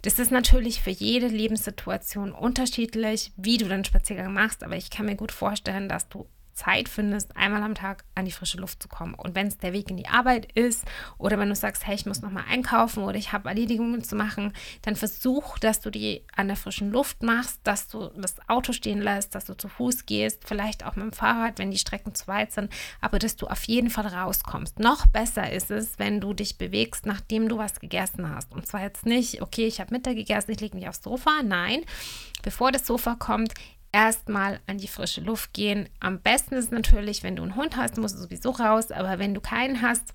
Das 0.02 0.18
ist 0.18 0.30
natürlich 0.30 0.82
für 0.82 0.90
jede 0.90 1.28
Lebenssituation 1.28 2.32
unterschiedlich, 2.32 3.32
wie 3.37 3.56
du 3.56 3.66
den 3.66 3.85
Spaziergang 3.85 4.32
machst, 4.32 4.62
aber 4.62 4.76
ich 4.76 4.90
kann 4.90 5.06
mir 5.06 5.16
gut 5.16 5.32
vorstellen, 5.32 5.88
dass 5.88 6.08
du 6.08 6.26
Zeit 6.59 6.88
findest, 6.88 7.37
einmal 7.37 7.62
am 7.62 7.75
Tag 7.75 8.05
an 8.15 8.25
die 8.25 8.33
frische 8.33 8.59
Luft 8.59 8.83
zu 8.83 8.88
kommen. 8.88 9.15
Und 9.15 9.35
wenn 9.35 9.47
es 9.47 9.59
der 9.59 9.73
Weg 9.73 9.91
in 9.91 9.97
die 9.97 10.09
Arbeit 10.09 10.50
ist 10.53 10.85
oder 11.17 11.38
wenn 11.38 11.49
du 11.49 11.55
sagst, 11.55 11.87
hey, 11.87 11.95
ich 11.95 12.05
muss 12.05 12.21
nochmal 12.21 12.45
einkaufen 12.50 13.05
oder 13.05 13.17
ich 13.17 13.33
habe 13.33 13.49
Erledigungen 13.49 14.03
zu 14.03 14.17
machen, 14.17 14.53
dann 14.83 14.97
versuch, 14.97 15.59
dass 15.59 15.81
du 15.81 15.91
die 15.91 16.25
an 16.35 16.49
der 16.49 16.57
frischen 16.57 16.91
Luft 16.91 17.23
machst, 17.23 17.61
dass 17.62 17.88
du 17.88 18.09
das 18.17 18.37
Auto 18.49 18.73
stehen 18.73 19.00
lässt, 19.00 19.35
dass 19.35 19.45
du 19.45 19.57
zu 19.57 19.69
Fuß 19.69 20.05
gehst, 20.07 20.47
vielleicht 20.47 20.85
auch 20.85 20.97
mit 20.97 21.05
dem 21.05 21.12
Fahrrad, 21.12 21.59
wenn 21.59 21.71
die 21.71 21.79
Strecken 21.79 22.15
zu 22.15 22.27
weit 22.27 22.53
sind, 22.53 22.73
aber 23.00 23.19
dass 23.19 23.37
du 23.37 23.47
auf 23.47 23.65
jeden 23.65 23.91
Fall 23.91 24.09
rauskommst. 24.09 24.81
Noch 24.81 25.07
besser 25.07 25.53
ist 25.53 25.71
es, 25.71 25.99
wenn 25.99 26.21
du 26.21 26.35
dich 26.35 26.59
bewegst, 26.59 27.07
nachdem 27.07 27.49
du 27.49 27.59
was 27.59 27.79
gegessen 27.79 28.29
hast. 28.35 28.53
Und 28.53 28.67
zwar 28.67 28.83
jetzt 28.83 29.07
nicht, 29.07 29.43
okay, 29.43 29.67
ich 29.67 29.81
habe 29.81 29.95
Mittag 29.95 30.17
gegessen, 30.17 30.50
ich 30.50 30.61
lege 30.61 30.77
mich 30.77 30.88
aufs 30.88 31.03
Sofa. 31.03 31.43
Nein, 31.45 31.83
bevor 32.43 32.73
das 32.73 32.87
Sofa 32.87 33.15
kommt, 33.15 33.55
erstmal 33.92 34.61
an 34.66 34.78
die 34.78 34.88
frische 34.88 35.21
Luft 35.21 35.52
gehen. 35.52 35.88
Am 36.00 36.21
besten 36.21 36.54
ist 36.54 36.73
natürlich, 36.73 37.23
wenn 37.23 37.37
du 37.37 37.42
einen 37.42 37.57
Hund 37.57 37.76
hast, 37.76 37.97
musst 37.99 38.16
du 38.16 38.23
sowieso 38.23 38.50
raus, 38.50 38.90
aber 38.90 39.18
wenn 39.18 39.35
du 39.35 39.40
keinen 39.40 39.83
hast, 39.83 40.14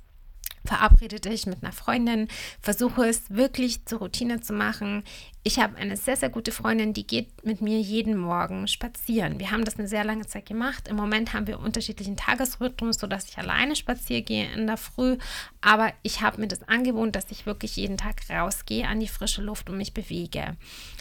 Verabrede 0.66 1.20
dich 1.20 1.46
mit 1.46 1.64
einer 1.64 1.74
Freundin, 1.74 2.28
versuche 2.62 3.06
es 3.06 3.30
wirklich 3.30 3.86
zur 3.86 4.00
Routine 4.00 4.42
zu 4.42 4.54
machen. 4.54 5.04
Ich 5.46 5.60
habe 5.60 5.76
eine 5.76 5.98
sehr, 5.98 6.16
sehr 6.16 6.30
gute 6.30 6.54
Freundin, 6.54 6.94
die 6.94 7.06
geht 7.06 7.44
mit 7.44 7.60
mir 7.60 7.78
jeden 7.80 8.16
Morgen 8.16 8.66
spazieren. 8.70 9.40
Wir 9.40 9.52
haben 9.52 9.66
das 9.66 9.78
eine 9.78 9.90
sehr 9.90 10.06
lange 10.06 10.26
Zeit 10.26 10.46
gemacht. 10.46 10.88
Im 10.88 10.96
Moment 10.96 11.34
haben 11.34 11.48
wir 11.48 11.60
unterschiedlichen 11.60 12.16
Tagesrhythmus, 12.16 12.96
sodass 12.96 13.28
ich 13.28 13.38
alleine 13.38 13.76
spazieren 13.76 14.24
gehe 14.24 14.54
in 14.54 14.68
der 14.68 14.78
Früh. 14.78 15.18
Aber 15.60 15.92
ich 16.02 16.22
habe 16.22 16.40
mir 16.40 16.48
das 16.48 16.64
angewohnt, 16.70 17.18
dass 17.18 17.30
ich 17.30 17.46
wirklich 17.46 17.76
jeden 17.76 17.98
Tag 17.98 18.22
rausgehe 18.30 18.88
an 18.88 19.02
die 19.02 19.10
frische 19.10 19.42
Luft 19.42 19.70
und 19.70 19.76
mich 19.76 19.94
bewege. 19.94 20.56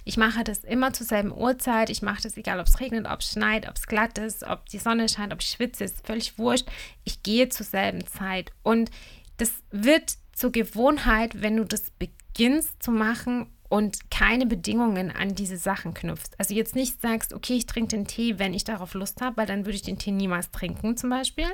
Ich 0.04 0.16
mache 0.16 0.42
das 0.42 0.64
immer 0.64 0.92
zur 0.92 1.07
selben 1.07 1.31
Uhrzeit. 1.31 1.88
Ich 1.88 2.02
mache 2.02 2.23
das 2.23 2.37
egal, 2.37 2.59
ob 2.59 2.66
es 2.66 2.81
regnet, 2.81 3.07
ob 3.07 3.21
es 3.21 3.31
schneit, 3.31 3.69
ob 3.69 3.76
es 3.76 3.87
glatt 3.87 4.19
ist, 4.19 4.42
ob 4.42 4.69
die 4.69 4.78
Sonne 4.78 5.09
scheint, 5.09 5.33
ob 5.33 5.40
ich 5.40 5.50
schwitze, 5.50 5.85
ist 5.85 6.04
völlig 6.04 6.37
wurscht. 6.37 6.66
Ich 7.04 7.23
gehe 7.23 7.49
zur 7.49 7.64
selben 7.66 8.04
Zeit. 8.09 8.50
Und 8.64 8.90
das 9.37 9.53
wird 9.71 10.17
zur 10.33 10.53
Gewohnheit, 10.53 11.43
wenn 11.43 11.57
du 11.57 11.65
das 11.65 11.91
beginnst 11.91 12.83
zu 12.83 12.91
machen 12.91 13.49
und 13.73 14.11
keine 14.11 14.45
Bedingungen 14.45 15.11
an 15.11 15.35
diese 15.35 15.57
Sachen 15.57 15.95
knüpfst. 15.95 16.33
Also 16.37 16.53
jetzt 16.53 16.75
nicht 16.75 17.01
sagst, 17.01 17.33
okay, 17.33 17.55
ich 17.55 17.65
trinke 17.65 17.97
den 17.97 18.07
Tee, 18.07 18.39
wenn 18.39 18.53
ich 18.53 18.65
darauf 18.65 18.93
Lust 18.93 19.23
habe, 19.23 19.39
weil 19.39 19.47
dann 19.47 19.65
würde 19.65 19.77
ich 19.77 19.81
den 19.81 19.99
Tee 19.99 20.11
niemals 20.11 20.51
trinken 20.51 20.99
zum 20.99 21.09
Beispiel. 21.09 21.47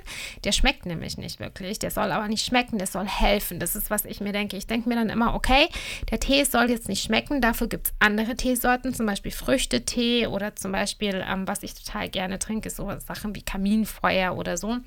Der 0.42 0.50
schmeckt 0.50 0.85
nämlich 0.85 1.16
nicht 1.16 1.38
wirklich. 1.38 1.78
Der 1.78 1.92
soll 1.92 2.11
aber 2.11 2.26
nicht 2.26 2.44
schmecken, 2.44 2.76
der 2.78 2.88
soll 2.88 3.06
helfen. 3.06 3.61
Das 3.61 3.76
ist, 3.76 3.88
was 3.88 4.04
ich 4.04 4.20
mir 4.20 4.32
denke. 4.32 4.56
Ich 4.56 4.66
denke 4.66 4.88
mir 4.88 4.97
dann 4.97 5.11
immer, 5.11 5.32
okay, 5.37 5.68
der 6.11 6.18
Tee 6.18 6.42
soll 6.42 6.70
jetzt 6.70 6.88
nicht 6.88 7.04
schmecken, 7.04 7.40
dafür 7.40 7.68
gibt 7.68 7.87
es 7.87 7.94
andere 8.00 8.35
Teesorten, 8.35 8.92
zum 8.92 9.06
Beispiel 9.06 9.30
Früchtetee 9.30 10.26
oder 10.26 10.56
zum 10.56 10.73
Beispiel, 10.73 11.25
ähm, 11.25 11.47
was 11.47 11.62
ich 11.62 11.75
total 11.75 12.08
gerne 12.08 12.40
trinke, 12.40 12.66
ist 12.66 12.78
so 12.78 12.92
Sachen 12.99 13.37
wie 13.37 13.42
Kaminfeuer 13.42 14.37
oder 14.37 14.56
so. 14.56 14.78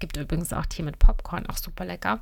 Gibt 0.00 0.16
übrigens 0.16 0.52
auch 0.52 0.66
Tee 0.66 0.82
mit 0.82 0.98
Popcorn, 0.98 1.46
auch 1.46 1.56
super 1.56 1.84
lecker. 1.84 2.20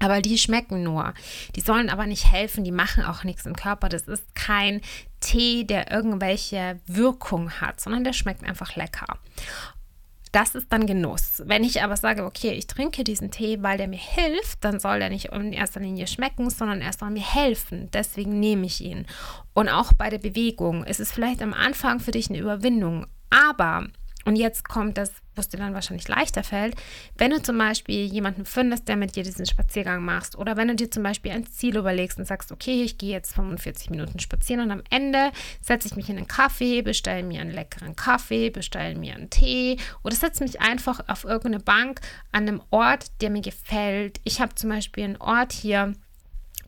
Aber 0.00 0.22
die 0.22 0.38
schmecken 0.38 0.82
nur. 0.82 1.12
Die 1.56 1.60
sollen 1.60 1.90
aber 1.90 2.06
nicht 2.06 2.30
helfen, 2.30 2.62
die 2.62 2.70
machen 2.70 3.04
auch 3.04 3.24
nichts 3.24 3.46
im 3.46 3.56
Körper. 3.56 3.88
Das 3.88 4.02
ist 4.02 4.34
kein 4.34 4.80
Tee, 5.20 5.64
der 5.64 5.90
irgendwelche 5.90 6.78
Wirkung 6.86 7.50
hat, 7.60 7.80
sondern 7.80 8.04
der 8.04 8.12
schmeckt 8.12 8.44
einfach 8.44 8.76
lecker. 8.76 9.18
Das 10.30 10.54
ist 10.54 10.70
dann 10.70 10.86
Genuss. 10.86 11.42
Wenn 11.46 11.64
ich 11.64 11.82
aber 11.82 11.96
sage, 11.96 12.24
okay, 12.24 12.52
ich 12.52 12.66
trinke 12.66 13.02
diesen 13.02 13.30
Tee, 13.30 13.62
weil 13.62 13.78
der 13.78 13.88
mir 13.88 13.98
hilft, 13.98 14.62
dann 14.62 14.78
soll 14.78 14.98
der 14.98 15.08
nicht 15.08 15.26
in 15.26 15.52
erster 15.52 15.80
Linie 15.80 16.06
schmecken, 16.06 16.50
sondern 16.50 16.82
erst 16.82 17.00
mal 17.00 17.10
mir 17.10 17.24
helfen. 17.24 17.90
Deswegen 17.92 18.38
nehme 18.38 18.66
ich 18.66 18.82
ihn. 18.82 19.06
Und 19.54 19.68
auch 19.68 19.92
bei 19.94 20.10
der 20.10 20.18
Bewegung 20.18 20.84
ist 20.84 21.00
es 21.00 21.10
vielleicht 21.10 21.42
am 21.42 21.54
Anfang 21.54 21.98
für 21.98 22.10
dich 22.10 22.28
eine 22.28 22.38
Überwindung, 22.38 23.06
aber 23.30 23.86
und 24.28 24.36
jetzt 24.36 24.68
kommt 24.68 24.98
das, 24.98 25.10
was 25.36 25.48
dir 25.48 25.56
dann 25.56 25.72
wahrscheinlich 25.72 26.06
leichter 26.06 26.44
fällt, 26.44 26.74
wenn 27.16 27.30
du 27.30 27.40
zum 27.40 27.56
Beispiel 27.56 28.04
jemanden 28.04 28.44
findest, 28.44 28.86
der 28.86 28.96
mit 28.96 29.16
dir 29.16 29.22
diesen 29.22 29.46
Spaziergang 29.46 30.04
machst 30.04 30.36
oder 30.36 30.58
wenn 30.58 30.68
du 30.68 30.74
dir 30.74 30.90
zum 30.90 31.02
Beispiel 31.02 31.32
ein 31.32 31.46
Ziel 31.46 31.78
überlegst 31.78 32.18
und 32.18 32.26
sagst, 32.26 32.52
okay, 32.52 32.82
ich 32.82 32.98
gehe 32.98 33.12
jetzt 33.12 33.34
45 33.34 33.88
Minuten 33.88 34.18
spazieren 34.18 34.60
und 34.60 34.70
am 34.70 34.82
Ende 34.90 35.32
setze 35.62 35.88
ich 35.88 35.96
mich 35.96 36.10
in 36.10 36.18
einen 36.18 36.28
Kaffee, 36.28 36.82
bestelle 36.82 37.22
mir 37.22 37.40
einen 37.40 37.52
leckeren 37.52 37.96
Kaffee, 37.96 38.50
bestelle 38.50 38.98
mir 38.98 39.14
einen 39.14 39.30
Tee 39.30 39.78
oder 40.04 40.14
setze 40.14 40.42
mich 40.42 40.60
einfach 40.60 41.08
auf 41.08 41.24
irgendeine 41.24 41.60
Bank 41.60 42.02
an 42.30 42.46
einem 42.46 42.60
Ort, 42.68 43.06
der 43.22 43.30
mir 43.30 43.40
gefällt. 43.40 44.20
Ich 44.24 44.42
habe 44.42 44.54
zum 44.56 44.68
Beispiel 44.68 45.04
einen 45.04 45.16
Ort 45.16 45.54
hier, 45.54 45.94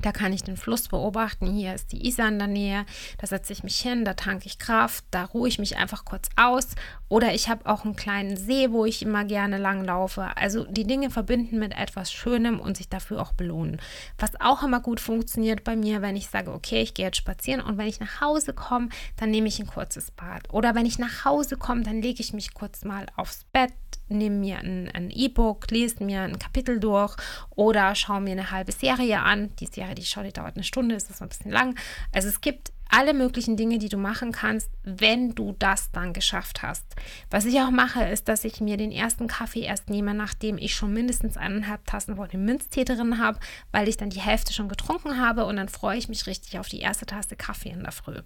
da 0.03 0.13
kann 0.13 0.33
ich 0.33 0.43
den 0.43 0.57
Fluss 0.57 0.89
beobachten. 0.89 1.53
Hier 1.53 1.75
ist 1.75 1.93
die 1.93 2.07
Isar 2.07 2.29
in 2.29 2.39
der 2.39 2.49
Nähe. 2.49 2.87
Da 3.19 3.27
setze 3.27 3.53
ich 3.53 3.63
mich 3.63 3.79
hin, 3.81 4.05
da 4.05 4.15
tanke 4.15 4.47
ich 4.47 4.59
Kraft, 4.59 5.05
da 5.11 5.25
ruhe 5.25 5.49
ich 5.49 5.59
mich 5.59 5.77
einfach 5.77 6.05
kurz 6.05 6.29
aus. 6.37 6.69
Oder 7.09 7.35
ich 7.35 7.49
habe 7.49 7.67
auch 7.67 7.85
einen 7.85 7.97
kleinen 7.97 8.37
See, 8.37 8.71
wo 8.71 8.85
ich 8.85 9.03
immer 9.03 9.25
gerne 9.25 9.59
langlaufe. 9.59 10.37
Also 10.37 10.65
die 10.65 10.87
Dinge 10.87 11.11
verbinden 11.11 11.59
mit 11.59 11.77
etwas 11.77 12.13
Schönem 12.13 12.61
und 12.61 12.77
sich 12.77 12.89
dafür 12.89 13.21
auch 13.21 13.33
belohnen. 13.33 13.81
Was 14.19 14.41
auch 14.41 14.63
immer 14.63 14.81
gut 14.81 15.01
funktioniert 15.01 15.65
bei 15.65 15.77
mir, 15.77 16.03
wenn 16.03 16.17
ich 16.17 16.29
sage, 16.29 16.53
okay, 16.53 16.83
ich 16.83 16.95
gehe 16.95 17.07
jetzt 17.07 17.19
spazieren 17.19 17.61
und 17.61 17.79
wenn 17.79 17.89
ich 17.89 18.01
nach 18.01 18.21
Hause 18.21 18.53
komme, 18.53 18.89
dann 19.17 19.31
nehme 19.31 19.49
ich 19.49 19.59
ein 19.59 19.67
kurzes 19.67 20.11
Bad. 20.11 20.53
Oder 20.53 20.75
wenn 20.75 20.87
ich 20.87 20.99
nach 20.99 21.25
Hause 21.25 21.57
komme, 21.57 21.83
dann 21.83 22.03
lege 22.03 22.21
ich 22.21 22.33
mich 22.33 22.55
kurz 22.55 22.85
mal 22.85 23.07
aufs 23.17 23.45
Bett 23.53 23.73
nehme 24.11 24.37
mir 24.37 24.59
ein 24.59 25.11
E-Book, 25.11 25.71
lese 25.71 26.03
mir 26.05 26.23
ein 26.23 26.39
Kapitel 26.39 26.81
durch 26.81 27.17
oder 27.51 27.95
schaue 27.95 28.21
mir 28.21 28.33
eine 28.33 28.51
halbe 28.51 28.73
Serie 28.73 29.21
an. 29.21 29.55
Die 29.61 29.67
Serie, 29.67 29.90
die 29.95 30.05
schaue, 30.05 30.25
die 30.25 30.33
dauert 30.33 30.57
eine 30.57 30.65
Stunde, 30.65 30.95
ist 30.95 31.11
das 31.11 31.23
ein 31.23 31.29
bisschen 31.29 31.51
lang. 31.51 31.79
Also 32.13 32.29
es 32.29 32.41
gibt 32.41 32.73
alle 32.91 33.15
möglichen 33.15 33.57
Dinge, 33.57 33.79
die 33.79 33.89
du 33.89 33.97
machen 33.97 34.33
kannst, 34.33 34.69
wenn 34.83 35.35
du 35.35 35.55
das 35.59 35.91
dann 35.93 36.13
geschafft 36.13 36.63
hast. 36.63 36.85
Was 37.31 37.45
ich 37.45 37.61
auch 37.61 37.71
mache, 37.71 38.05
ist, 38.05 38.29
dass 38.29 38.45
ich 38.45 38.61
mir 38.61 38.77
den 38.77 38.91
ersten 38.91 39.29
Kaffee 39.29 39.61
erst 39.61 39.89
nehme, 39.89 40.13
nachdem 40.13 40.59
ich 40.59 40.75
schon 40.75 40.93
mindestens 40.93 41.37
eineinhalb 41.37 41.87
Tassen 41.87 42.17
von 42.17 42.29
dem 42.29 42.45
Minztee 42.45 42.85
drin 42.85 43.19
habe, 43.19 43.39
weil 43.71 43.89
ich 43.89 43.97
dann 43.97 44.11
die 44.11 44.21
Hälfte 44.21 44.53
schon 44.53 44.69
getrunken 44.69 45.21
habe 45.21 45.45
und 45.47 45.57
dann 45.57 45.69
freue 45.69 45.99
ich 45.99 46.09
mich 46.09 46.27
richtig 46.27 46.59
auf 46.59 46.69
die 46.69 46.81
erste 46.81 47.07
Tasse 47.07 47.37
Kaffee 47.37 47.71
in 47.71 47.83
der 47.83 47.93
Früh. 47.93 48.23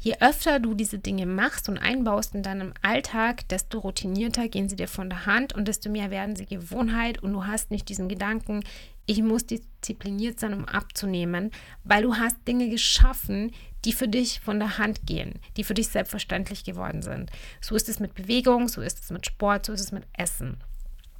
Je 0.00 0.16
öfter 0.20 0.58
du 0.58 0.74
diese 0.74 0.98
Dinge 0.98 1.24
machst 1.24 1.68
und 1.68 1.78
einbaust 1.78 2.34
in 2.34 2.42
deinem 2.42 2.74
Alltag, 2.82 3.48
desto 3.48 3.78
routinierter 3.78 4.48
gehen 4.48 4.68
sie 4.68 4.76
dir 4.76 4.88
von 4.88 5.08
der 5.08 5.24
Hand 5.24 5.54
und 5.54 5.66
desto 5.66 5.88
mehr 5.88 6.10
werden 6.10 6.36
sie 6.36 6.44
Gewohnheit 6.44 7.22
und 7.22 7.32
du 7.32 7.46
hast 7.46 7.70
nicht 7.70 7.88
diesen 7.88 8.08
Gedanken, 8.08 8.64
ich 9.06 9.22
muss 9.22 9.46
diszipliniert 9.46 10.40
sein, 10.40 10.54
um 10.54 10.64
abzunehmen, 10.64 11.50
weil 11.84 12.02
du 12.02 12.16
hast 12.16 12.36
Dinge 12.46 12.68
geschaffen, 12.70 13.52
die 13.84 13.92
für 13.92 14.08
dich 14.08 14.40
von 14.40 14.58
der 14.58 14.78
Hand 14.78 15.06
gehen, 15.06 15.38
die 15.56 15.64
für 15.64 15.74
dich 15.74 15.88
selbstverständlich 15.88 16.64
geworden 16.64 17.02
sind. 17.02 17.30
So 17.60 17.74
ist 17.74 17.88
es 17.88 18.00
mit 18.00 18.14
Bewegung, 18.14 18.68
so 18.68 18.80
ist 18.80 19.02
es 19.02 19.10
mit 19.10 19.26
Sport, 19.26 19.66
so 19.66 19.72
ist 19.72 19.80
es 19.80 19.92
mit 19.92 20.04
Essen. 20.14 20.56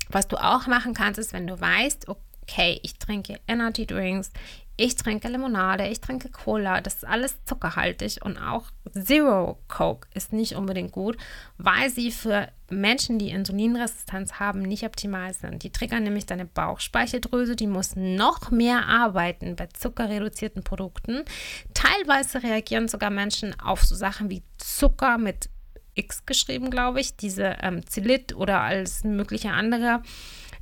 Was 0.08 0.28
du 0.28 0.36
auch 0.36 0.66
machen 0.66 0.94
kannst, 0.94 1.18
ist, 1.18 1.32
wenn 1.32 1.46
du 1.46 1.60
weißt, 1.60 2.08
okay, 2.08 2.80
ich 2.82 2.98
trinke 2.98 3.38
Energy 3.48 3.86
Drinks, 3.86 4.30
ich 4.76 4.96
trinke 4.96 5.28
Limonade, 5.28 5.86
ich 5.86 6.00
trinke 6.00 6.30
Cola, 6.30 6.80
das 6.80 6.94
ist 6.94 7.06
alles 7.06 7.36
zuckerhaltig 7.44 8.18
und 8.24 8.38
auch 8.38 8.64
Zero 8.92 9.58
Coke 9.68 10.08
ist 10.14 10.32
nicht 10.32 10.56
unbedingt 10.56 10.92
gut, 10.92 11.16
weil 11.58 11.90
sie 11.90 12.10
für 12.10 12.48
Menschen, 12.70 13.18
die 13.18 13.30
Insulinresistenz 13.30 14.34
haben, 14.34 14.62
nicht 14.62 14.84
optimal 14.84 15.32
sind. 15.32 15.62
Die 15.62 15.70
triggern 15.70 16.02
nämlich 16.02 16.26
deine 16.26 16.44
Bauchspeicheldrüse, 16.44 17.54
die 17.54 17.68
muss 17.68 17.94
noch 17.94 18.50
mehr 18.50 18.86
arbeiten 18.86 19.54
bei 19.54 19.66
zuckerreduzierten 19.66 20.64
Produkten. 20.64 21.24
Teilweise 21.72 22.42
reagieren 22.42 22.88
sogar 22.88 23.10
Menschen 23.10 23.58
auf 23.60 23.84
so 23.84 23.94
Sachen 23.94 24.28
wie 24.30 24.42
Zucker 24.58 25.18
mit 25.18 25.50
X 25.94 26.26
geschrieben, 26.26 26.70
glaube 26.70 27.00
ich, 27.00 27.16
diese 27.16 27.56
ähm, 27.62 27.86
Zylit 27.86 28.34
oder 28.34 28.60
alles 28.60 29.04
mögliche 29.04 29.50
andere 29.50 30.02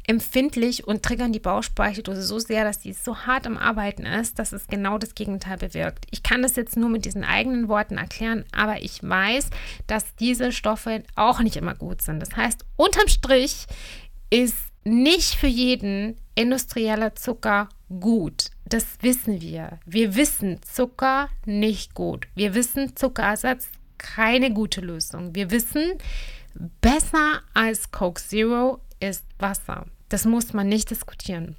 empfindlich 0.06 0.86
und 0.86 1.02
triggern 1.02 1.32
die 1.32 1.38
Bauchspeicheldrüse 1.38 2.22
so 2.22 2.38
sehr, 2.38 2.64
dass 2.64 2.80
die 2.80 2.92
so 2.92 3.16
hart 3.18 3.46
am 3.46 3.56
Arbeiten 3.56 4.04
ist, 4.04 4.38
dass 4.38 4.52
es 4.52 4.66
genau 4.66 4.98
das 4.98 5.14
Gegenteil 5.14 5.58
bewirkt. 5.58 6.06
Ich 6.10 6.22
kann 6.22 6.42
das 6.42 6.56
jetzt 6.56 6.76
nur 6.76 6.88
mit 6.88 7.04
diesen 7.04 7.24
eigenen 7.24 7.68
Worten 7.68 7.98
erklären, 7.98 8.44
aber 8.52 8.82
ich 8.82 9.02
weiß, 9.02 9.50
dass 9.86 10.14
diese 10.16 10.52
Stoffe 10.52 11.04
auch 11.14 11.40
nicht 11.40 11.56
immer 11.56 11.74
gut 11.74 12.02
sind. 12.02 12.20
Das 12.20 12.36
heißt, 12.36 12.64
unterm 12.76 13.08
Strich 13.08 13.66
ist 14.30 14.56
nicht 14.84 15.34
für 15.34 15.46
jeden 15.46 16.16
industrieller 16.34 17.14
Zucker 17.14 17.68
gut. 18.00 18.50
Das 18.64 18.86
wissen 19.02 19.40
wir. 19.40 19.78
Wir 19.84 20.16
wissen 20.16 20.60
Zucker 20.62 21.28
nicht 21.44 21.94
gut. 21.94 22.26
Wir 22.34 22.54
wissen 22.54 22.96
Zuckerersatz 22.96 23.68
keine 23.98 24.52
gute 24.52 24.80
Lösung. 24.80 25.34
Wir 25.34 25.50
wissen, 25.50 25.92
besser 26.80 27.42
als 27.54 27.90
Coke 27.92 28.20
Zero 28.20 28.80
ist 29.00 29.24
Wasser. 29.42 29.84
Das 30.08 30.24
muss 30.24 30.54
man 30.54 30.68
nicht 30.68 30.90
diskutieren. 30.90 31.56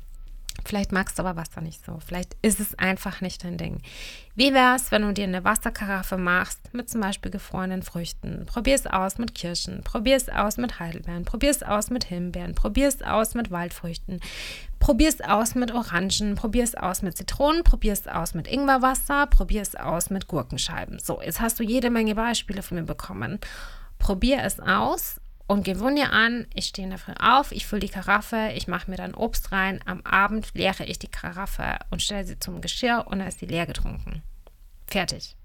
Vielleicht 0.66 0.92
magst 0.92 1.20
du 1.20 1.24
aber 1.24 1.36
Wasser 1.36 1.62
nicht 1.62 1.84
so. 1.84 2.00
Vielleicht 2.06 2.38
ist 2.42 2.60
es 2.60 2.78
einfach 2.80 3.22
nicht 3.22 3.44
dein 3.44 3.58
Ding. 3.58 3.82
Wie 4.36 4.54
wäre 4.54 4.76
es, 4.76 4.92
wenn 4.92 5.02
du 5.02 5.12
dir 5.12 5.26
eine 5.26 5.44
Wasserkaraffe 5.44 6.18
machst 6.18 6.74
mit 6.74 6.90
zum 6.90 7.02
Beispiel 7.02 7.32
gefrorenen 7.32 7.84
Früchten? 7.84 8.46
Probier 8.46 8.76
es 8.76 8.88
aus 8.88 9.18
mit 9.18 9.36
Kirschen, 9.36 9.84
probier 9.84 10.16
es 10.16 10.30
aus 10.30 10.58
mit 10.58 10.80
Heidelbeeren, 10.80 11.26
probier 11.26 11.52
es 11.52 11.64
aus 11.64 11.90
mit 11.90 12.06
Himbeeren, 12.06 12.56
probier 12.56 12.88
es 12.88 13.02
aus 13.02 13.34
mit 13.34 13.52
Waldfrüchten, 13.52 14.22
probier 14.80 15.10
es 15.10 15.22
aus 15.22 15.56
mit 15.56 15.74
Orangen, 15.74 16.36
probier 16.36 16.64
es 16.64 16.76
aus 16.76 17.02
mit 17.02 17.18
Zitronen, 17.18 17.64
probier 17.64 17.94
es 17.94 18.08
aus 18.08 18.34
mit 18.34 18.48
Ingwerwasser, 18.48 19.28
probier 19.28 19.62
es 19.62 19.76
aus 19.76 20.10
mit 20.10 20.28
Gurkenscheiben. 20.28 21.00
So, 21.00 21.22
jetzt 21.22 21.42
hast 21.42 21.60
du 21.60 21.64
jede 21.64 21.90
Menge 21.90 22.16
Beispiele 22.16 22.62
von 22.62 22.78
mir 22.78 22.86
bekommen. 22.86 23.40
Probier 24.00 24.44
es 24.44 24.60
aus 24.60 25.20
und 25.54 25.64
gewöhne 25.64 26.12
an, 26.12 26.48
ich 26.56 26.66
stehe 26.66 26.84
in 26.84 26.90
der 26.90 26.98
Früh 26.98 27.14
auf, 27.20 27.52
ich 27.52 27.68
fülle 27.68 27.82
die 27.82 27.88
Karaffe, 27.90 28.52
ich 28.56 28.68
mache 28.68 28.90
mir 28.90 28.98
dann 28.98 29.14
Obst 29.14 29.52
rein, 29.52 29.80
am 29.86 30.02
Abend 30.02 30.50
leere 30.56 30.84
ich 30.86 30.98
die 30.98 31.08
Karaffe 31.08 31.78
und 31.92 32.02
stelle 32.02 32.26
sie 32.26 32.40
zum 32.40 32.60
Geschirr 32.60 33.06
und 33.06 33.20
dann 33.20 33.28
ist 33.28 33.38
sie 33.38 33.46
leer 33.46 33.68
getrunken. 33.68 34.24
Fertig. 34.88 35.36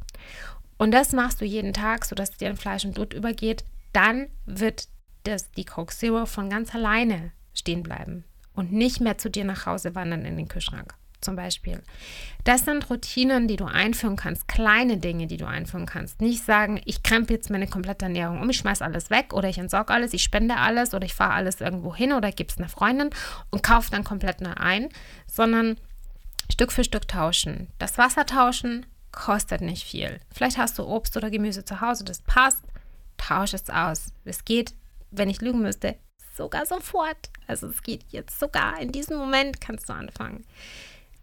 Und 0.79 0.93
das 0.93 1.13
machst 1.13 1.43
du 1.43 1.45
jeden 1.45 1.75
Tag, 1.75 2.07
sodass 2.07 2.31
dir 2.31 2.49
ein 2.49 2.57
Fleisch 2.57 2.87
und 2.87 2.95
Blut 2.95 3.13
übergeht. 3.13 3.67
Dann 3.93 4.29
wird 4.47 4.89
das, 5.25 5.51
die 5.53 5.67
Coke 5.67 5.95
Zero 5.95 6.25
von 6.25 6.49
ganz 6.49 6.75
alleine 6.75 7.33
stehen 7.53 7.83
bleiben 7.83 8.25
und 8.55 8.73
nicht 8.73 9.01
mehr 9.01 9.19
zu 9.19 9.29
dir 9.29 9.45
nach 9.45 9.67
Hause 9.67 9.95
wandern 9.95 10.25
in 10.25 10.39
den 10.39 10.49
Kühlschrank. 10.49 10.95
Zum 11.21 11.37
Beispiel. 11.37 11.83
Das 12.45 12.65
sind 12.65 12.89
Routinen, 12.89 13.49
die 13.49 13.57
du 13.57 13.65
einführen 13.65 14.17
kannst, 14.17 14.49
kleine 14.49 14.99
Dinge, 14.99 15.27
die 15.27 15.37
du 15.37 15.47
einführen 15.47 15.87
kannst. 15.87 16.21
Nicht 16.21 16.45
sagen, 16.45 16.81
ich 16.85 17.03
krempe 17.03 17.35
jetzt 17.35 17.51
meine 17.51 17.67
komplette 17.67 18.07
Ernährung 18.07 18.41
um, 18.41 18.51
ich 18.51 18.59
schmeiße 18.59 18.85
alles 18.85 19.11
weg 19.11 19.33
oder 19.33 19.49
ich 19.49 19.59
entsorge 19.59 19.93
alles, 19.93 20.15
ich 20.15 20.23
spende 20.23 20.57
alles 20.57 20.95
oder 20.95 21.05
ich 21.05 21.15
fahre 21.15 21.35
alles 21.35 21.61
irgendwo 21.61 21.95
hin 21.95 22.13
oder 22.13 22.33
gebe 22.33 22.51
es 22.51 22.59
einer 22.59 22.69
Freundin 22.69 23.11
und 23.51 23.63
kaufe 23.63 23.91
dann 23.91 24.05
komplett 24.05 24.41
neu 24.41 24.55
ein, 24.55 24.89
sondern 25.27 25.77
Stück 26.51 26.73
für 26.73 26.85
Stück 26.85 27.09
tauschen. 27.09 27.69
Das 27.79 27.99
Wasser 27.99 28.25
tauschen 28.27 28.87
kostet 29.13 29.61
nicht 29.61 29.85
viel. 29.85 30.21
Vielleicht 30.33 30.59
hast 30.59 30.79
du 30.79 30.85
Obst 30.85 31.17
oder 31.17 31.31
Gemüse 31.31 31.65
zu 31.65 31.81
Hause, 31.81 32.05
das 32.05 32.21
passt, 32.23 32.63
tausch 33.17 33.55
es 33.55 33.69
aus. 33.69 34.13
Es 34.25 34.45
geht, 34.45 34.75
wenn 35.11 35.29
ich 35.29 35.41
lügen 35.41 35.61
müsste, 35.61 35.97
sogar 36.37 36.65
sofort. 36.67 37.31
Also 37.47 37.67
es 37.67 37.83
geht 37.83 38.05
jetzt 38.11 38.39
sogar 38.39 38.81
in 38.81 38.93
diesem 38.93 39.19
Moment 39.19 39.61
kannst 39.61 39.89
du 39.89 39.93
anfangen. 39.93 40.45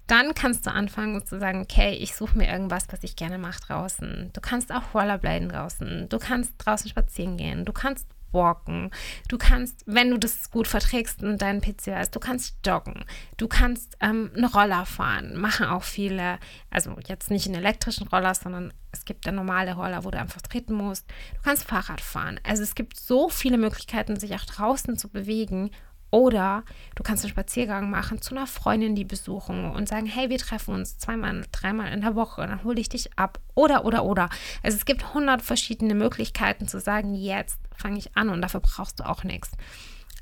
Dann 0.07 0.35
kannst 0.35 0.65
du 0.67 0.71
anfangen 0.71 1.15
und 1.15 1.27
zu 1.27 1.39
sagen, 1.39 1.61
okay, 1.61 1.93
ich 1.93 2.15
suche 2.15 2.37
mir 2.37 2.47
irgendwas, 2.47 2.87
was 2.91 3.03
ich 3.03 3.15
gerne 3.15 3.37
mache 3.37 3.61
draußen. 3.61 4.29
Du 4.33 4.41
kannst 4.41 4.71
auch 4.71 4.93
Rollerbladen 4.93 5.49
draußen. 5.49 6.07
Du 6.09 6.19
kannst 6.19 6.53
draußen 6.59 6.89
spazieren 6.89 7.37
gehen. 7.37 7.65
Du 7.65 7.73
kannst 7.73 8.07
walken. 8.35 8.91
Du 9.29 9.39
kannst, 9.39 9.83
wenn 9.87 10.11
du 10.11 10.19
das 10.19 10.51
gut 10.51 10.67
verträgst 10.67 11.23
und 11.23 11.41
deinen 11.41 11.61
PC 11.61 11.87
hast, 11.95 12.15
du 12.15 12.19
kannst 12.19 12.57
joggen. 12.63 13.05
Du 13.37 13.47
kannst 13.47 13.97
ähm, 14.01 14.29
einen 14.35 14.45
Roller 14.45 14.85
fahren. 14.85 15.37
Machen 15.37 15.65
auch 15.65 15.83
viele, 15.83 16.37
also 16.69 16.95
jetzt 17.07 17.31
nicht 17.31 17.47
einen 17.47 17.55
elektrischen 17.55 18.07
Roller, 18.07 18.35
sondern 18.35 18.73
es 18.91 19.05
gibt 19.05 19.25
ja 19.25 19.31
normale 19.31 19.73
Roller, 19.73 20.03
wo 20.03 20.11
du 20.11 20.19
einfach 20.19 20.41
treten 20.41 20.73
musst. 20.73 21.09
Du 21.35 21.41
kannst 21.43 21.65
Fahrrad 21.67 22.01
fahren. 22.01 22.39
Also 22.43 22.61
es 22.61 22.75
gibt 22.75 22.99
so 22.99 23.29
viele 23.29 23.57
Möglichkeiten, 23.57 24.19
sich 24.19 24.35
auch 24.35 24.45
draußen 24.45 24.97
zu 24.97 25.09
bewegen 25.09 25.71
oder 26.11 26.63
du 26.95 27.03
kannst 27.03 27.23
einen 27.23 27.31
Spaziergang 27.31 27.89
machen 27.89 28.21
zu 28.21 28.35
einer 28.35 28.47
Freundin, 28.47 28.95
die 28.95 29.03
besuchen 29.03 29.71
und 29.71 29.87
sagen, 29.87 30.05
hey, 30.05 30.29
wir 30.29 30.37
treffen 30.37 30.73
uns 30.73 30.97
zweimal, 30.97 31.43
dreimal 31.51 31.91
in 31.91 32.01
der 32.01 32.15
Woche, 32.15 32.45
dann 32.47 32.63
hole 32.63 32.79
ich 32.79 32.89
dich 32.89 33.17
ab. 33.17 33.39
Oder, 33.53 33.85
oder, 33.85 34.05
oder. 34.05 34.29
Also 34.63 34.77
es 34.77 34.85
gibt 34.85 35.13
hundert 35.13 35.41
verschiedene 35.41 35.95
Möglichkeiten 35.95 36.67
zu 36.67 36.79
sagen, 36.79 37.15
jetzt 37.15 37.59
fange 37.75 37.97
ich 37.97 38.15
an 38.15 38.29
und 38.29 38.41
dafür 38.41 38.61
brauchst 38.61 38.99
du 38.99 39.03
auch 39.03 39.23
nichts. 39.23 39.51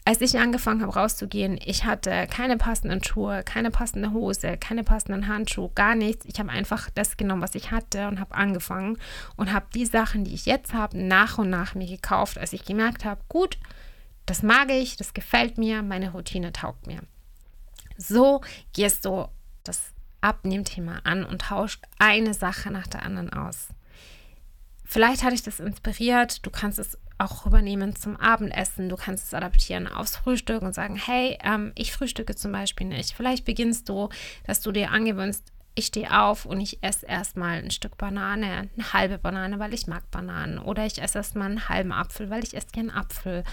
Als 0.06 0.20
ich 0.20 0.38
angefangen 0.38 0.82
habe 0.82 0.96
rauszugehen, 0.96 1.58
ich 1.64 1.86
hatte 1.86 2.28
keine 2.30 2.58
passenden 2.58 3.02
Schuhe, 3.02 3.42
keine 3.44 3.72
passende 3.72 4.12
Hose, 4.12 4.58
keine 4.58 4.84
passenden 4.84 5.30
Handschuhe, 5.30 5.72
gar 5.76 5.96
nichts. 5.96 6.26
Ich 6.26 6.40
habe 6.40 6.50
einfach 6.50 6.90
das 6.90 7.16
genommen, 7.16 7.42
was 7.42 7.56
ich 7.56 7.72
hatte 7.72 8.10
und 8.10 8.20
habe 8.20 8.36
angefangen 8.36 8.98
und 9.38 9.54
habe 9.54 9.68
die 9.74 9.86
Sachen, 9.86 10.26
die 10.26 10.34
ich 10.34 10.46
jetzt 10.46 10.74
habe, 10.74 10.98
nach 10.98 11.38
und 11.38 11.50
nach 11.50 11.74
mir 11.74 11.88
gekauft, 11.88 12.38
als 12.38 12.52
ich 12.52 12.66
gemerkt 12.66 13.06
habe, 13.06 13.22
gut, 13.30 13.58
das 14.26 14.44
mag 14.44 14.72
ich, 14.72 14.98
das 14.98 15.14
gefällt 15.14 15.58
mir, 15.58 15.82
meine 15.82 16.12
Routine 16.12 16.54
taugt 16.54 16.88
mir. 16.88 17.02
So 17.98 18.42
gehst 18.74 19.06
du 19.06 19.28
das 19.64 19.94
Abnehmthema 20.22 21.02
an 21.04 21.26
und 21.26 21.42
tauscht 21.42 21.84
eine 22.00 22.34
Sache 22.34 22.72
nach 22.72 22.88
der 22.88 23.04
anderen 23.04 23.32
aus. 23.32 23.70
Vielleicht 24.86 25.24
hat 25.24 25.34
dich 25.34 25.44
das 25.44 25.60
inspiriert, 25.60 26.46
du 26.46 26.52
kannst 26.52 26.80
es 26.80 26.98
auch 27.18 27.46
übernehmen 27.46 27.96
zum 27.96 28.18
Abendessen, 28.18 28.90
du 28.90 28.96
kannst 28.96 29.26
es 29.26 29.34
adaptieren 29.34 29.88
aufs 29.88 30.18
Frühstück 30.18 30.62
und 30.62 30.76
sagen, 30.76 30.96
hey, 30.96 31.38
ähm, 31.44 31.72
ich 31.76 31.94
frühstücke 31.94 32.36
zum 32.36 32.52
Beispiel 32.52 32.88
nicht. 32.88 33.14
Vielleicht 33.16 33.46
beginnst 33.46 33.90
du, 33.90 34.10
dass 34.46 34.62
du 34.62 34.72
dir 34.72 34.92
angewöhnst, 34.92 35.52
ich 35.76 35.88
stehe 35.88 36.22
auf 36.22 36.46
und 36.46 36.62
ich 36.62 36.84
esse 36.84 37.06
erstmal 37.06 37.58
ein 37.64 37.72
Stück 37.72 37.98
Banane, 37.98 38.70
eine 38.76 38.94
halbe 38.94 39.18
Banane, 39.18 39.58
weil 39.58 39.74
ich 39.74 39.88
mag 39.88 40.10
Bananen. 40.12 40.60
Oder 40.60 40.86
ich 40.86 41.02
esse 41.02 41.18
erstmal 41.18 41.50
einen 41.50 41.68
halben 41.70 41.92
Apfel, 41.92 42.30
weil 42.30 42.44
ich 42.44 42.56
esse 42.56 42.68
gern 42.72 42.92
Apfel. 42.92 43.44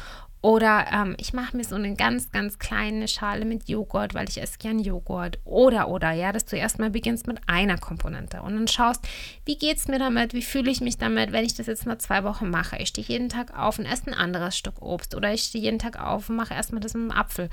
Oder 0.42 0.86
ähm, 0.90 1.16
ich 1.18 1.34
mache 1.34 1.54
mir 1.56 1.64
so 1.64 1.74
eine 1.74 1.94
ganz, 1.94 2.30
ganz 2.30 2.58
kleine 2.58 3.08
Schale 3.08 3.44
mit 3.44 3.68
Joghurt, 3.68 4.14
weil 4.14 4.28
ich 4.28 4.40
esse 4.40 4.58
gern 4.58 4.78
Joghurt. 4.78 5.38
Oder, 5.44 5.88
oder, 5.88 6.12
ja, 6.12 6.32
dass 6.32 6.46
du 6.46 6.56
erstmal 6.56 6.88
beginnst 6.88 7.26
mit 7.26 7.38
einer 7.46 7.76
Komponente 7.76 8.40
und 8.40 8.54
dann 8.54 8.68
schaust, 8.68 9.06
wie 9.44 9.58
geht 9.58 9.76
es 9.76 9.88
mir 9.88 9.98
damit, 9.98 10.32
wie 10.32 10.42
fühle 10.42 10.70
ich 10.70 10.80
mich 10.80 10.96
damit, 10.96 11.32
wenn 11.32 11.44
ich 11.44 11.54
das 11.54 11.66
jetzt 11.66 11.86
mal 11.86 11.98
zwei 11.98 12.24
Wochen 12.24 12.48
mache. 12.48 12.78
Ich 12.78 12.88
stehe 12.88 13.06
jeden 13.06 13.28
Tag 13.28 13.56
auf 13.56 13.78
und 13.78 13.84
esse 13.84 14.06
ein 14.06 14.14
anderes 14.14 14.56
Stück 14.56 14.80
Obst. 14.80 15.14
Oder 15.14 15.34
ich 15.34 15.42
stehe 15.42 15.62
jeden 15.62 15.78
Tag 15.78 16.00
auf 16.00 16.30
und 16.30 16.36
mache 16.36 16.54
erstmal 16.54 16.80
das 16.80 16.94
mit 16.94 17.02
einem 17.02 17.18
Apfel. 17.18 17.50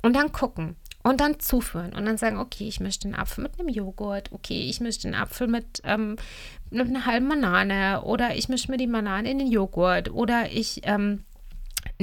Und 0.00 0.16
dann 0.16 0.32
gucken 0.32 0.76
und 1.02 1.20
dann 1.20 1.38
zuführen 1.38 1.92
und 1.92 2.06
dann 2.06 2.16
sagen, 2.16 2.38
okay, 2.38 2.66
ich 2.66 2.80
mische 2.80 3.00
den 3.00 3.14
Apfel 3.14 3.42
mit 3.42 3.58
einem 3.58 3.68
Joghurt, 3.68 4.32
okay, 4.32 4.68
ich 4.68 4.80
mische 4.80 5.02
den 5.02 5.14
Apfel 5.14 5.48
mit, 5.48 5.82
ähm, 5.84 6.16
mit 6.70 6.88
einer 6.88 7.06
halben 7.06 7.28
Banane 7.28 8.02
oder 8.02 8.34
ich 8.34 8.48
mische 8.48 8.70
mir 8.70 8.78
die 8.78 8.86
Banane 8.86 9.30
in 9.30 9.38
den 9.38 9.50
Joghurt 9.50 10.10
oder 10.10 10.50
ich 10.50 10.80
ähm, 10.84 11.24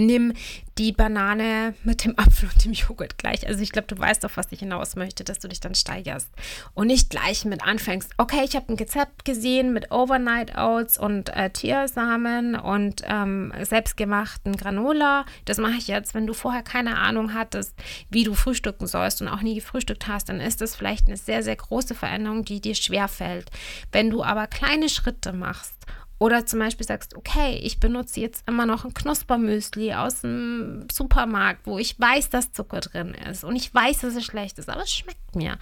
nimm 0.05 0.33
die 0.79 0.93
Banane 0.93 1.73
mit 1.83 2.05
dem 2.05 2.17
Apfel 2.17 2.49
und 2.49 2.63
dem 2.63 2.71
Joghurt 2.71 3.17
gleich. 3.17 3.45
Also 3.45 3.61
ich 3.61 3.71
glaube, 3.71 3.87
du 3.87 3.99
weißt 3.99 4.23
doch, 4.23 4.31
was 4.35 4.51
ich 4.51 4.59
hinaus 4.59 4.95
möchte, 4.95 5.25
dass 5.25 5.39
du 5.39 5.49
dich 5.49 5.59
dann 5.59 5.75
steigerst 5.75 6.29
und 6.73 6.87
nicht 6.87 7.09
gleich 7.09 7.43
mit 7.43 7.61
anfängst. 7.63 8.11
Okay, 8.17 8.45
ich 8.45 8.55
habe 8.55 8.71
ein 8.71 8.77
Rezept 8.77 9.25
gesehen 9.25 9.73
mit 9.73 9.91
Overnight 9.91 10.57
Oats 10.57 10.97
und 10.97 11.35
äh, 11.35 11.49
Tiersamen 11.49 12.55
und 12.55 13.03
ähm, 13.05 13.53
selbstgemachten 13.61 14.55
Granola. 14.55 15.25
Das 15.45 15.57
mache 15.57 15.75
ich 15.77 15.87
jetzt. 15.87 16.13
Wenn 16.13 16.27
du 16.27 16.33
vorher 16.33 16.63
keine 16.63 16.97
Ahnung 16.97 17.33
hattest, 17.33 17.75
wie 18.09 18.23
du 18.23 18.33
frühstücken 18.33 18.87
sollst 18.87 19.21
und 19.21 19.27
auch 19.27 19.41
nie 19.41 19.55
gefrühstückt 19.55 20.07
hast, 20.07 20.29
dann 20.29 20.39
ist 20.39 20.61
das 20.61 20.75
vielleicht 20.75 21.07
eine 21.07 21.17
sehr, 21.17 21.43
sehr 21.43 21.57
große 21.57 21.93
Veränderung, 21.93 22.45
die 22.45 22.61
dir 22.61 22.75
schwer 22.75 23.09
fällt. 23.09 23.51
Wenn 23.91 24.09
du 24.09 24.23
aber 24.23 24.47
kleine 24.47 24.87
Schritte 24.87 25.33
machst 25.33 25.73
oder 26.19 26.45
zum 26.45 26.59
Beispiel 26.59 26.85
sagst, 26.85 27.15
okay, 27.15 27.59
ich 27.63 27.79
benutze 27.79 28.19
jetzt 28.19 28.47
immer 28.47 28.65
noch 28.65 28.85
ein 28.85 28.93
Knuspermüsli 28.93 29.93
aus 29.93 30.21
dem 30.21 30.85
Supermarkt, 30.91 31.65
wo 31.65 31.79
ich 31.79 31.99
weiß, 31.99 32.29
dass 32.29 32.51
Zucker 32.51 32.81
drin 32.81 33.13
ist 33.13 33.43
und 33.43 33.55
ich 33.55 33.73
weiß, 33.73 33.99
dass 33.99 34.15
es 34.15 34.25
schlecht 34.25 34.59
ist, 34.59 34.69
aber 34.69 34.83
es 34.83 34.91
schmeckt 34.91 35.35
mir. 35.35 35.57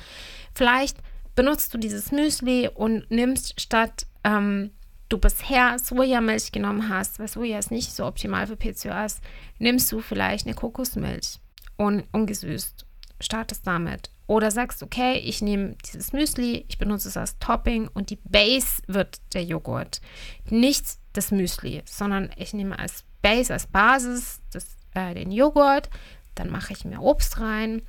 Vielleicht 0.53 0.97
benutzt 1.35 1.73
du 1.73 1.77
dieses 1.77 2.11
Müsli 2.11 2.69
und 2.73 3.09
nimmst 3.11 3.61
statt 3.61 4.07
ähm, 4.23 4.71
du 5.09 5.19
bisher 5.19 5.79
Sojamilch 5.79 6.51
genommen 6.51 6.89
hast, 6.89 7.19
weil 7.19 7.27
Soja 7.27 7.59
ist 7.59 7.71
nicht 7.71 7.93
so 7.93 8.05
optimal 8.05 8.47
für 8.47 8.57
PCOS, 8.57 9.21
nimmst 9.59 9.91
du 9.91 10.01
vielleicht 10.01 10.47
eine 10.47 10.55
Kokosmilch 10.55 11.39
und 11.77 12.03
ungesüßt 12.11 12.85
startest 13.19 13.65
damit. 13.65 14.09
Oder 14.27 14.51
sagst, 14.51 14.83
okay, 14.83 15.17
ich 15.19 15.41
nehme 15.41 15.75
dieses 15.85 16.11
Müsli, 16.11 16.65
ich 16.67 16.77
benutze 16.77 17.07
es 17.07 17.17
als 17.17 17.39
Topping 17.39 17.87
und 17.93 18.09
die 18.09 18.19
Base 18.23 18.81
wird 18.87 19.21
der 19.33 19.43
Joghurt. 19.43 20.01
Nicht 20.49 20.85
das 21.13 21.31
Müsli, 21.31 21.81
sondern 21.85 22.29
ich 22.35 22.53
nehme 22.53 22.77
als 22.77 23.05
Base, 23.21 23.53
als 23.53 23.67
Basis 23.67 24.41
das, 24.51 24.67
äh, 24.93 25.13
den 25.13 25.31
Joghurt, 25.31 25.89
dann 26.35 26.51
mache 26.51 26.73
ich 26.73 26.85
mir 26.85 27.01
Obst 27.01 27.39
rein, 27.39 27.81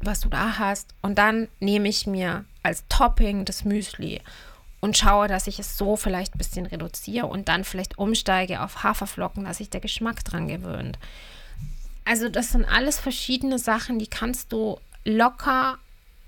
was 0.00 0.20
du 0.20 0.28
da 0.28 0.58
hast, 0.58 0.94
und 1.00 1.18
dann 1.18 1.48
nehme 1.60 1.88
ich 1.88 2.06
mir 2.06 2.44
als 2.62 2.84
Topping 2.88 3.44
das 3.44 3.64
Müsli 3.64 4.20
und 4.80 4.96
schaue, 4.96 5.28
dass 5.28 5.46
ich 5.46 5.58
es 5.58 5.76
so 5.76 5.96
vielleicht 5.96 6.34
ein 6.34 6.38
bisschen 6.38 6.66
reduziere 6.66 7.26
und 7.26 7.48
dann 7.48 7.64
vielleicht 7.64 7.98
umsteige 7.98 8.62
auf 8.62 8.82
Haferflocken, 8.82 9.44
dass 9.44 9.58
sich 9.58 9.70
der 9.70 9.80
Geschmack 9.80 10.24
dran 10.24 10.48
gewöhnt. 10.48 10.98
Also 12.04 12.28
das 12.28 12.52
sind 12.52 12.64
alles 12.64 12.98
verschiedene 12.98 13.58
Sachen, 13.58 13.98
die 13.98 14.06
kannst 14.06 14.52
du 14.52 14.78
locker 15.08 15.78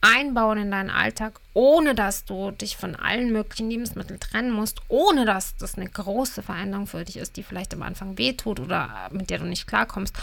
einbauen 0.00 0.58
in 0.58 0.70
deinen 0.70 0.90
Alltag, 0.90 1.40
ohne 1.52 1.94
dass 1.94 2.24
du 2.24 2.50
dich 2.52 2.76
von 2.76 2.96
allen 2.96 3.32
möglichen 3.32 3.70
Lebensmitteln 3.70 4.18
trennen 4.18 4.50
musst, 4.50 4.80
ohne 4.88 5.26
dass 5.26 5.56
das 5.56 5.76
eine 5.76 5.88
große 5.88 6.42
Veränderung 6.42 6.86
für 6.86 7.04
dich 7.04 7.18
ist, 7.18 7.36
die 7.36 7.42
vielleicht 7.42 7.74
am 7.74 7.82
Anfang 7.82 8.16
wehtut 8.16 8.60
oder 8.60 9.08
mit 9.12 9.30
der 9.30 9.38
du 9.38 9.44
nicht 9.44 9.66
klarkommst, 9.66 10.16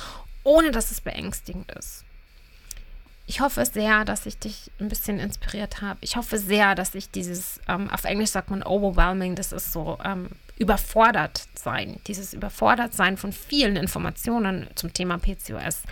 ohne 0.44 0.72
dass 0.72 0.92
es 0.92 1.02
beängstigend 1.02 1.72
ist. 1.72 2.04
Ich 3.28 3.42
hoffe 3.42 3.66
sehr, 3.66 4.06
dass 4.06 4.26
ich 4.26 4.40
dich 4.40 4.72
ein 4.80 4.88
bisschen 4.88 5.20
inspiriert 5.20 5.82
habe. 5.82 6.00
Ich 6.02 6.16
hoffe 6.16 6.38
sehr, 6.38 6.76
dass 6.76 6.96
ich 6.96 7.12
dieses, 7.12 7.60
ähm, 7.68 7.90
auf 7.90 8.06
Englisch 8.06 8.30
sagt 8.30 8.50
man 8.50 8.64
overwhelming, 8.64 9.36
das 9.36 9.52
ist 9.52 9.74
so 9.74 9.98
ähm, 10.04 10.30
überfordert 10.60 11.48
sein, 11.56 12.00
dieses 12.08 12.34
überfordert 12.34 12.94
sein 12.94 13.18
von 13.18 13.32
vielen 13.32 13.76
Informationen 13.76 14.68
zum 14.76 14.94
Thema 14.94 15.18
PCOS 15.18 15.84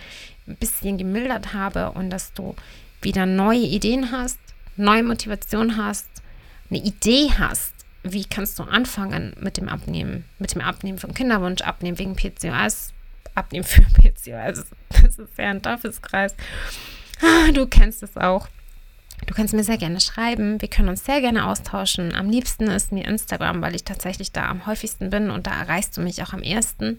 ein 0.46 0.56
bisschen 0.56 0.98
gemildert 0.98 1.52
habe 1.52 1.90
und 1.92 2.10
dass 2.10 2.32
du 2.32 2.54
wieder 3.02 3.26
neue 3.26 3.60
Ideen 3.60 4.10
hast, 4.10 4.38
neue 4.76 5.02
Motivation 5.02 5.76
hast, 5.76 6.08
eine 6.70 6.80
Idee 6.80 7.30
hast, 7.38 7.72
wie 8.02 8.24
kannst 8.24 8.58
du 8.58 8.62
anfangen 8.62 9.34
mit 9.40 9.56
dem 9.56 9.68
Abnehmen, 9.68 10.24
mit 10.38 10.54
dem 10.54 10.62
Abnehmen 10.62 10.98
vom 10.98 11.14
Kinderwunsch, 11.14 11.62
Abnehmen 11.62 11.98
wegen 11.98 12.16
PCOS, 12.16 12.92
Abnehmen 13.34 13.64
für 13.64 13.82
PCOS. 13.94 14.66
Das 14.88 15.18
ist 15.18 15.38
ja 15.38 15.50
ein 15.50 15.62
Teufelskreis. 15.62 16.34
Ah, 17.20 17.52
du 17.52 17.66
kennst 17.66 18.02
es 18.02 18.16
auch. 18.16 18.48
Du 19.24 19.34
kannst 19.34 19.54
mir 19.54 19.64
sehr 19.64 19.78
gerne 19.78 20.00
schreiben. 20.00 20.60
Wir 20.60 20.68
können 20.68 20.88
uns 20.88 21.04
sehr 21.04 21.20
gerne 21.20 21.46
austauschen. 21.46 22.14
Am 22.14 22.28
liebsten 22.28 22.64
ist 22.64 22.92
mir 22.92 23.06
Instagram, 23.06 23.62
weil 23.62 23.74
ich 23.74 23.84
tatsächlich 23.84 24.32
da 24.32 24.48
am 24.48 24.66
häufigsten 24.66 25.10
bin 25.10 25.30
und 25.30 25.46
da 25.46 25.52
erreichst 25.58 25.96
du 25.96 26.02
mich 26.02 26.22
auch 26.22 26.32
am 26.32 26.42
ersten. 26.42 26.98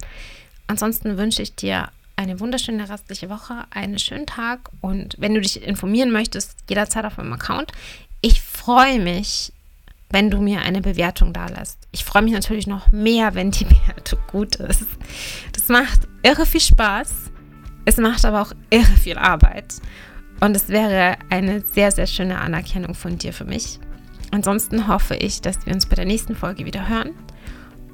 Ansonsten 0.68 1.18
wünsche 1.18 1.42
ich 1.42 1.56
dir 1.56 1.90
eine 2.18 2.40
wunderschöne 2.40 2.90
restliche 2.90 3.30
Woche, 3.30 3.66
einen 3.70 4.00
schönen 4.00 4.26
Tag 4.26 4.72
und 4.82 5.16
wenn 5.20 5.36
du 5.36 5.42
dich 5.42 5.64
informieren 5.64 6.12
möchtest, 6.12 6.58
jederzeit 6.68 7.06
auf 7.06 7.18
meinem 7.18 7.34
Account. 7.34 7.72
Ich 8.22 8.42
freue 8.42 9.00
mich, 9.00 9.54
wenn 10.10 10.32
du 10.32 10.42
mir 10.42 10.62
eine 10.62 10.82
Bewertung 10.82 11.32
da 11.32 11.48
lässt. 11.48 11.78
Ich 11.92 12.04
freue 12.04 12.24
mich 12.24 12.34
natürlich 12.34 12.68
noch 12.68 12.92
mehr, 12.92 13.36
wenn 13.36 13.52
die 13.52 13.66
Bewertung 13.66 14.20
gut 14.28 14.56
ist. 14.56 14.88
Das 15.54 15.68
macht 15.70 16.08
irre 16.24 16.46
viel 16.46 16.62
Spaß. 16.62 17.32
Es 17.86 17.98
macht 17.98 18.26
aber 18.26 18.42
auch 18.42 18.52
irre 18.70 18.98
viel 19.02 19.18
Arbeit. 19.18 19.76
Und 20.40 20.56
es 20.56 20.70
wäre 20.70 21.18
eine 21.30 21.62
sehr, 21.62 21.92
sehr 21.92 22.08
schöne 22.08 22.40
Anerkennung 22.40 22.94
von 22.94 23.18
dir 23.18 23.34
für 23.34 23.46
mich. 23.46 23.80
Ansonsten 24.32 24.88
hoffe 24.88 25.16
ich, 25.16 25.42
dass 25.42 25.66
wir 25.66 25.74
uns 25.74 25.86
bei 25.86 25.96
der 25.96 26.06
nächsten 26.06 26.36
Folge 26.36 26.66
wieder 26.66 26.88
hören. 26.88 27.12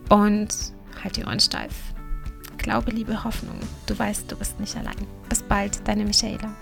Und 0.10 0.50
halt 1.04 1.18
die 1.18 1.26
Ohren 1.26 1.40
steif. 1.40 1.74
Glaube, 2.58 2.92
Liebe, 2.92 3.24
Hoffnung. 3.24 3.60
Du 3.86 3.98
weißt, 3.98 4.32
du 4.32 4.36
bist 4.36 4.60
nicht 4.60 4.76
allein. 4.76 4.96
Bis 5.30 5.44
bald, 5.44 5.88
deine 5.88 6.06
Michaela. 6.06 6.54